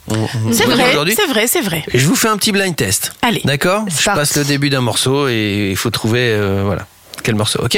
C'est 0.54 0.64
vrai, 0.64 0.92
aujourd'hui, 0.92 1.16
c'est 1.18 1.28
vrai, 1.28 1.48
c'est 1.48 1.60
vrai. 1.60 1.84
je 1.94 2.08
vous 2.08 2.16
fais 2.16 2.30
un 2.30 2.38
petit 2.38 2.54
blind 2.54 2.74
test. 2.78 3.12
Allez. 3.22 3.42
D'accord 3.44 3.84
Je 3.90 4.06
parti. 4.06 4.20
passe 4.22 4.38
le 4.38 4.46
début 4.46 4.70
d'un 4.70 4.80
morceau 4.80 5.28
et 5.28 5.68
il 5.72 5.76
faut 5.76 5.90
trouver 5.90 6.30
euh, 6.32 6.62
voilà 6.64 6.88
quel 7.24 7.36
morceau, 7.36 7.60
ok 7.62 7.78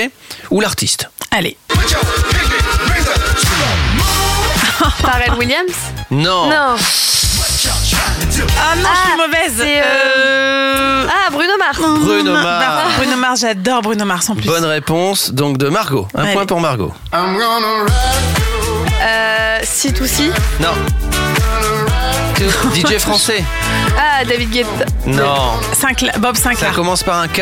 Ou 0.52 0.62
l'artiste. 0.62 1.10
Allez. 1.32 1.58
Pharrell 5.02 5.34
Williams? 5.40 5.74
Non. 6.12 6.50
Non. 6.52 6.76
Ah 8.60 8.76
non, 8.76 8.90
je 8.94 9.10
suis 9.10 9.18
mauvaise. 9.18 9.54
c'est, 9.58 9.82
euh, 9.84 11.06
Ah, 11.10 11.30
Bruno 11.32 11.54
Mars. 11.60 11.78
Bruno 11.80 12.34
Bah, 12.34 12.42
Mars. 12.60 12.96
Bruno 12.98 13.18
Mars, 13.18 13.40
j'adore 13.42 13.82
Bruno 13.82 14.06
Mars 14.06 14.30
en 14.30 14.36
plus. 14.36 14.46
Bonne 14.48 14.66
réponse 14.66 15.32
donc 15.32 15.58
de 15.58 15.70
Margot. 15.70 16.08
Un 16.16 16.24
Allez. 16.24 16.34
point 16.34 16.46
pour 16.46 16.60
Margot. 16.62 16.94
Euh, 19.02 19.60
C2C. 19.64 20.32
Non. 20.60 20.74
DJ 22.76 22.98
français. 23.00 23.44
Ah, 23.98 24.24
David 24.26 24.52
Guetta. 24.52 24.86
Non. 25.06 25.54
Sinclair- 25.74 26.18
Bob 26.20 26.36
Ça 26.36 26.50
Sinclair. 26.52 26.72
commence 26.74 27.02
par 27.04 27.20
un 27.20 27.28
K. 27.28 27.42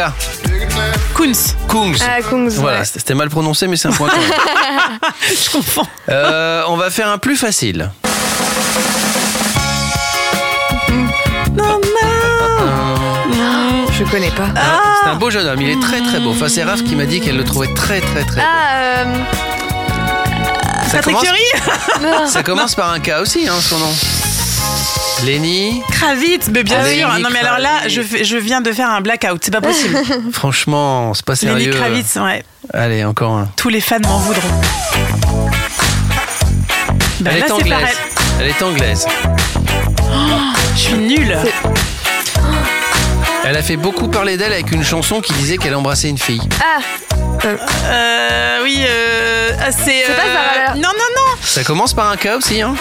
Kunz. 1.13 1.55
Kungs. 1.69 1.95
Ah, 2.01 2.21
Kungs. 2.21 2.49
Voilà, 2.57 2.79
ouais. 2.79 2.85
c'était 2.85 3.13
mal 3.13 3.29
prononcé, 3.29 3.67
mais 3.67 3.75
c'est 3.77 3.87
un 3.89 3.91
point. 3.91 4.09
quand 4.09 4.17
même. 4.17 4.99
Je 5.45 5.49
confonds. 5.51 5.87
Euh, 6.09 6.63
on 6.67 6.77
va 6.77 6.89
faire 6.89 7.09
un 7.09 7.17
plus 7.17 7.35
facile. 7.37 7.89
Je 14.05 14.11
connais 14.11 14.31
pas. 14.31 14.47
C'est 15.03 15.09
un 15.09 15.15
beau 15.15 15.29
jeune 15.29 15.47
homme, 15.47 15.61
il 15.61 15.69
est 15.69 15.79
très 15.81 16.01
très 16.01 16.19
beau. 16.19 16.31
Enfin, 16.31 16.47
c'est 16.47 16.63
Raph 16.63 16.83
qui 16.83 16.95
m'a 16.95 17.05
dit 17.05 17.19
qu'elle 17.21 17.37
le 17.37 17.43
trouvait 17.43 17.73
très 17.73 18.01
très 18.01 18.23
très 18.23 18.41
beau. 18.41 18.47
Ah, 18.47 18.77
euh, 18.77 19.05
Ça 20.89 20.97
Patrick 20.97 21.17
commence, 21.17 22.31
ça 22.31 22.43
commence 22.43 22.75
par 22.75 22.91
un 22.91 22.99
K 22.99 23.11
aussi, 23.21 23.47
hein, 23.47 23.55
son 23.59 23.77
nom. 23.79 23.91
Lenny, 25.25 25.81
Kravitz, 25.91 26.49
mais 26.53 26.63
bien 26.63 26.79
Ah, 26.81 26.85
sûr. 26.89 27.07
Lenny 27.09 27.23
non, 27.23 27.29
mais 27.31 27.39
alors 27.39 27.57
là, 27.57 27.69
Kravitz. 27.79 27.93
je, 27.95 28.01
fais- 28.01 28.23
je 28.25 28.37
viens 28.37 28.61
de 28.61 28.71
faire 28.71 28.89
un 28.89 29.01
blackout. 29.01 29.41
C'est 29.43 29.51
pas 29.51 29.61
possible. 29.61 29.97
franchement, 30.31 31.13
c'est 31.13 31.25
pas 31.25 31.33
Lenny 31.41 31.63
sérieux. 31.65 31.71
Kravitz, 31.73 32.15
ouais. 32.17 32.43
Allez, 32.73 33.03
encore 33.05 33.31
un. 33.33 33.49
Tous 33.55 33.69
les 33.69 33.81
fans 33.81 33.97
m'en 34.03 34.19
voudront. 34.19 34.41
Ben 37.21 37.31
Elle 37.33 37.39
là, 37.39 37.45
est 37.45 37.47
c'est 37.47 37.53
anglaise. 37.53 37.69
pareil. 37.79 37.95
Elle 38.41 38.47
est 38.49 38.61
anglaise. 38.63 39.07
Je 40.75 40.79
suis 40.79 40.93
nulle. 40.95 41.37
Elle 43.47 43.57
a 43.57 43.61
fait 43.61 43.77
beaucoup 43.77 44.07
parler 44.07 44.37
d'elle 44.37 44.51
avec 44.53 44.71
une 44.71 44.83
chanson 44.83 45.21
qui 45.21 45.31
disait 45.33 45.57
qu'elle 45.57 45.75
embrassait 45.75 46.09
une 46.09 46.17
fille. 46.17 46.41
ah, 46.61 46.79
Euh, 47.45 48.59
oui, 48.63 48.83
euh, 48.87 49.51
ah, 49.61 49.71
c'est. 49.71 50.03
C'est 50.07 50.15
pas 50.15 50.21
euh, 50.23 50.65
Sarah. 50.65 50.75
Non, 50.75 50.81
non, 50.81 51.09
non. 51.15 51.37
Ça 51.43 51.63
commence 51.63 51.93
par 51.93 52.09
un 52.09 52.17
K 52.17 52.29
aussi, 52.37 52.61
hein 52.61 52.73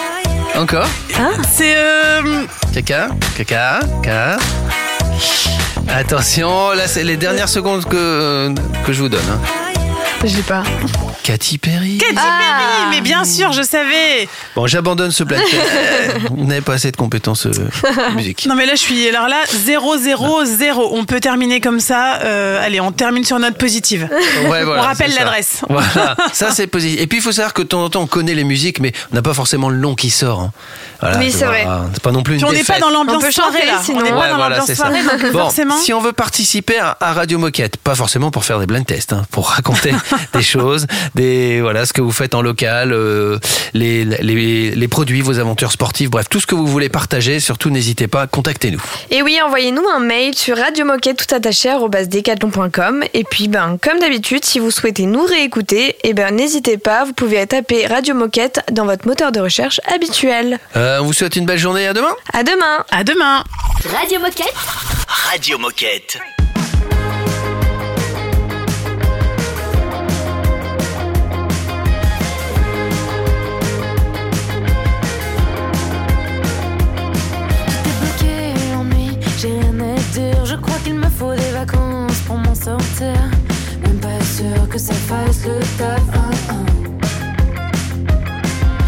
Encore 0.57 0.87
C'est. 1.51 1.75
Euh, 1.77 2.45
Caca, 2.73 3.09
caca, 3.37 3.79
caca. 4.01 4.37
Attention, 5.87 6.71
là 6.71 6.87
c'est 6.87 7.03
les 7.03 7.15
dernières 7.15 7.47
secondes 7.49 7.85
que, 7.85 8.51
que 8.85 8.91
je 8.91 9.01
vous 9.01 9.09
donne. 9.09 9.21
hein. 9.31 9.39
j'ai 10.25 10.41
pas. 10.41 10.63
Katy 11.25 11.57
Perry. 11.57 11.97
Katy 11.97 12.13
Ah. 12.17 12.21
Perry, 12.39 12.89
mais 12.91 13.01
bien 13.01 13.23
sûr, 13.23 13.51
je 13.51 13.63
savais. 13.63 14.29
Bon, 14.55 14.67
j'abandonne 14.67 15.09
ce 15.09 15.23
blind 15.23 15.41
test. 15.43 15.63
Vous 16.29 16.45
n'avez 16.45 16.61
pas 16.61 16.73
assez 16.73 16.91
de 16.91 16.95
compétences 16.97 17.47
euh, 17.47 17.51
musique. 18.15 18.45
Non, 18.45 18.53
mais 18.53 18.67
là, 18.67 18.73
je 18.75 18.79
suis. 18.81 19.07
Alors 19.09 19.27
là, 19.27 19.37
0, 19.51 19.97
0, 19.97 20.45
0. 20.45 20.89
On 20.93 21.03
peut 21.05 21.19
terminer 21.19 21.61
comme 21.61 21.79
ça. 21.79 22.17
Euh, 22.23 22.63
allez, 22.63 22.79
on 22.79 22.91
termine 22.91 23.23
sur 23.23 23.39
note 23.39 23.57
positive. 23.57 24.07
Ouais, 24.49 24.63
voilà, 24.63 24.83
on 24.83 24.85
rappelle 24.85 25.13
l'adresse. 25.15 25.61
Voilà, 25.67 26.15
ça 26.33 26.51
c'est 26.51 26.67
positif. 26.67 27.01
Et 27.01 27.07
puis 27.07 27.17
il 27.17 27.21
faut 27.23 27.31
savoir 27.31 27.53
que 27.53 27.63
de 27.63 27.67
temps 27.67 27.83
en 27.83 27.89
temps 27.89 28.01
on 28.03 28.07
connaît 28.07 28.35
les 28.35 28.43
musiques, 28.43 28.79
mais 28.79 28.93
on 29.11 29.15
n'a 29.15 29.21
pas 29.23 29.33
forcément 29.33 29.69
le 29.69 29.77
nom 29.77 29.95
qui 29.95 30.11
sort. 30.11 30.41
hein. 30.41 30.51
Voilà, 31.01 31.17
Oui, 31.17 31.31
c'est 31.31 31.45
voilà. 31.45 31.63
vrai. 31.77 31.87
C'est 31.93 32.03
pas 32.03 32.11
non 32.11 32.21
plus 32.23 32.35
une 32.35 32.39
Puis 32.41 32.49
on 32.49 32.53
n'est 32.53 32.63
pas 32.63 32.79
dans 32.79 32.89
l'ambiance 32.89 33.23
On 33.27 33.31
soirée, 33.31 33.65
là. 33.65 33.79
sinon. 33.83 33.99
On 33.99 34.03
n'est 34.03 34.09
pas 34.11 34.19
Ouais, 34.19 34.29
dans 34.29 34.37
l'ambiance 34.37 34.71
soirée, 34.73 35.03
donc 35.03 35.31
Bon, 35.33 35.39
forcément. 35.39 35.77
si 35.77 35.91
on 35.93 36.01
veut 36.01 36.13
participer 36.13 36.77
à, 36.79 36.95
à 37.01 37.13
Radio 37.13 37.37
Moquette, 37.39 37.77
pas 37.77 37.95
forcément 37.95 38.29
pour 38.31 38.45
faire 38.45 38.59
des 38.59 38.65
blind 38.67 38.85
tests, 38.85 39.11
hein, 39.13 39.23
pour 39.31 39.49
raconter 39.49 39.93
des 40.33 40.41
choses, 40.43 40.85
des 41.15 41.61
voilà 41.61 41.85
ce 41.85 41.93
que 41.93 42.01
vous 42.01 42.11
faites 42.11 42.35
en 42.35 42.41
local, 42.41 42.91
euh, 42.93 43.39
les, 43.73 44.05
les, 44.05 44.71
les 44.71 44.87
produits, 44.87 45.21
vos 45.21 45.39
aventures 45.39 45.71
sportives, 45.71 46.09
bref, 46.09 46.27
tout 46.29 46.39
ce 46.39 46.47
que 46.47 46.55
vous 46.55 46.67
voulez 46.67 46.89
partager, 46.89 47.39
surtout 47.39 47.69
n'hésitez 47.69 48.07
pas, 48.07 48.27
contactez-nous. 48.27 48.81
Et 49.11 49.21
oui, 49.21 49.39
envoyez-nous 49.43 49.87
un 49.87 49.99
mail 49.99 50.35
sur 50.35 50.57
radiomoquette 50.57 51.25
tout 51.25 51.35
attaché 51.35 51.69
decathlon.com. 52.07 53.03
Et 53.13 53.23
puis, 53.23 53.47
ben, 53.47 53.77
comme 53.81 53.99
d'habitude, 53.99 54.45
si 54.45 54.59
vous 54.59 54.71
souhaitez 54.71 55.05
nous 55.05 55.23
réécouter, 55.23 55.95
eh 56.03 56.13
ben, 56.13 56.35
n'hésitez 56.35 56.77
pas, 56.77 57.05
vous 57.05 57.13
pouvez 57.13 57.45
taper 57.47 57.87
Radio 57.87 58.15
Moquette 58.15 58.61
dans 58.71 58.85
votre 58.85 59.07
moteur 59.07 59.31
de 59.31 59.39
recherche 59.39 59.79
habituel. 59.85 60.59
Euh, 60.75 60.99
on 61.01 61.05
vous 61.05 61.13
souhaite 61.13 61.35
une 61.35 61.45
belle 61.45 61.59
journée, 61.59 61.87
à 61.87 61.93
demain. 61.93 62.15
À 62.33 62.43
demain. 62.43 62.83
À 62.91 63.03
demain. 63.03 63.43
Radio 63.97 64.19
Moquette. 64.19 64.53
Radio 65.07 65.57
Moquette. 65.57 66.19
Sortir. 82.55 83.13
Même 83.81 83.99
pas 83.99 84.23
sûr 84.23 84.69
que 84.69 84.77
ça 84.77 84.93
fasse 84.93 85.45
le 85.45 85.59
taf. 85.77 86.01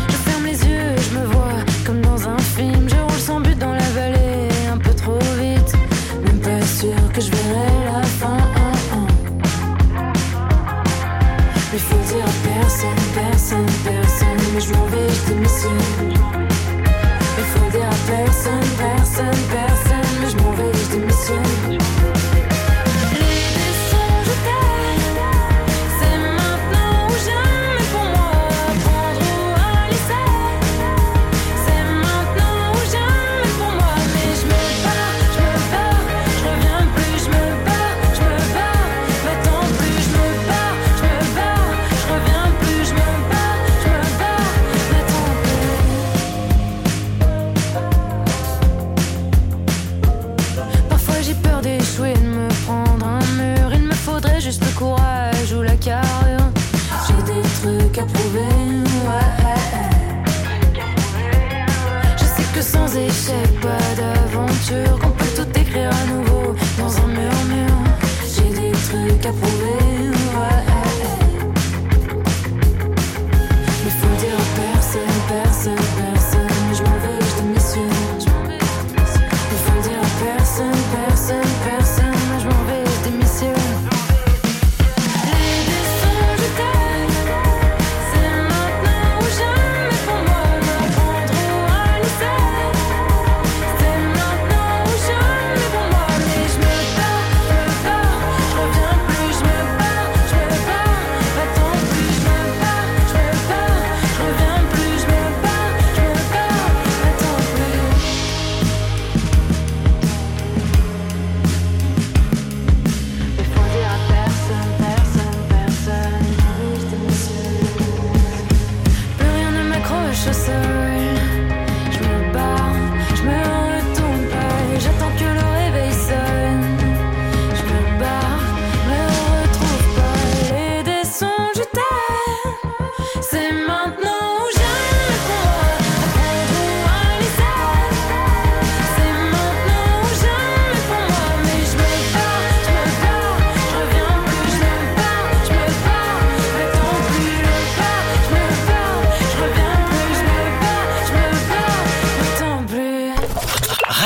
Je 0.10 0.16
ferme 0.30 0.46
les 0.46 0.60
yeux, 0.66 0.96
je 0.98 1.20
me 1.20 1.26
vois 1.26 1.60
comme 1.86 2.02
dans 2.02 2.28
un 2.28 2.38
film. 2.38 2.88
Je 2.90 2.96
roule 2.96 3.20
sans 3.20 3.40
but 3.40 3.58
dans 3.58 3.74
la 3.74 3.90
vallée, 3.98 4.50
un 4.72 4.78
peu 4.78 4.94
trop 4.94 5.20
vite. 5.40 5.74
Même 6.26 6.40
pas 6.40 6.66
sûr 6.66 6.96
que 7.14 7.22
je 7.22 7.32
verrai 7.32 7.94
la 7.94 8.04
fin. 8.04 8.38
Mais 11.72 11.80
faut 11.80 12.04
dire 12.12 12.26
à 12.26 12.36
personne, 12.50 13.04
personne, 13.14 13.72
personne. 13.84 14.42
Mais 14.54 14.62
je 14.62 14.74
m'en 14.74 14.86
vais, 14.86 15.08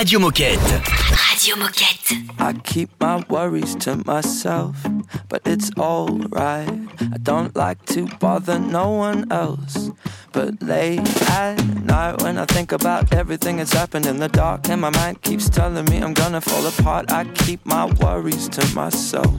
Radio 0.01 0.17
Moquette. 0.17 0.57
Radio 1.29 1.55
Moquette. 1.57 2.27
I 2.39 2.53
keep 2.53 2.89
my 2.99 3.23
worries 3.29 3.75
to 3.85 3.97
myself, 3.97 4.75
but 5.29 5.43
it's 5.45 5.69
alright. 5.77 6.67
I 6.99 7.17
don't 7.21 7.55
like 7.55 7.85
to 7.93 8.07
bother 8.19 8.57
no 8.57 8.89
one 8.89 9.31
else. 9.31 9.91
But 10.31 10.59
late 10.63 11.07
at 11.29 11.63
night, 11.85 12.19
when 12.23 12.39
I 12.39 12.45
think 12.45 12.71
about 12.71 13.13
everything 13.13 13.57
that's 13.57 13.73
happened 13.73 14.07
in 14.07 14.17
the 14.17 14.27
dark, 14.27 14.69
and 14.69 14.81
my 14.81 14.89
mind 14.89 15.21
keeps 15.21 15.47
telling 15.47 15.85
me 15.85 15.99
I'm 15.99 16.15
gonna 16.15 16.41
fall 16.41 16.65
apart, 16.65 17.11
I 17.11 17.25
keep 17.25 17.63
my 17.63 17.85
worries 18.01 18.49
to 18.49 18.75
myself. 18.75 19.35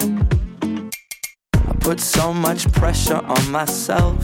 I 0.00 1.72
put 1.78 2.00
so 2.00 2.34
much 2.34 2.72
pressure 2.72 3.22
on 3.24 3.52
myself, 3.52 4.18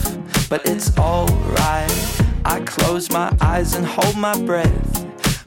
but 0.49 0.67
it's 0.67 0.91
alright. 0.99 2.21
I 2.45 2.59
close 2.67 3.13
my 3.13 3.33
eyes 3.41 3.77
and 3.77 3.87
hold 3.87 4.17
my 4.17 4.37
breath. 4.43 5.12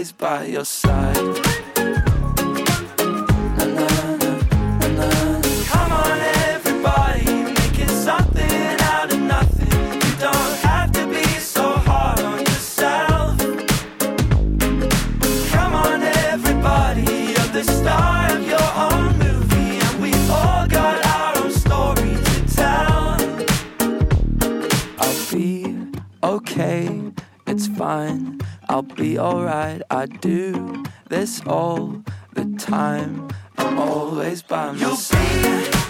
Always 0.00 0.12
by 0.12 0.46
your 0.46 0.64
side. 0.64 1.69
be 29.00 29.18
alright. 29.18 29.80
I 29.90 30.04
do 30.04 30.84
this 31.08 31.40
all 31.46 32.02
the 32.34 32.44
time. 32.58 33.28
I'm 33.56 33.78
always 33.78 34.42
by 34.42 34.72
myself. 34.72 35.89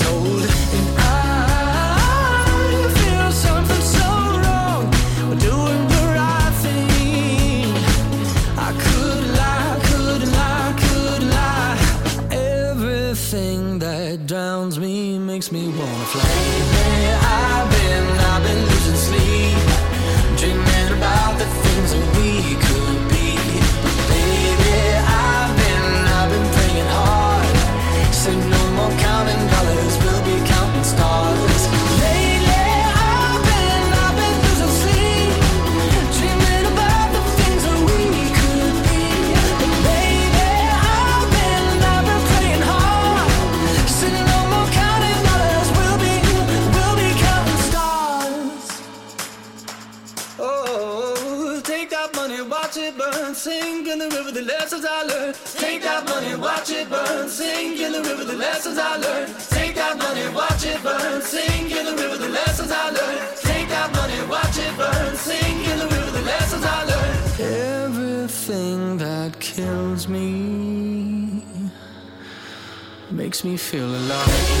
feel 73.61 73.85
alive. 73.85 74.60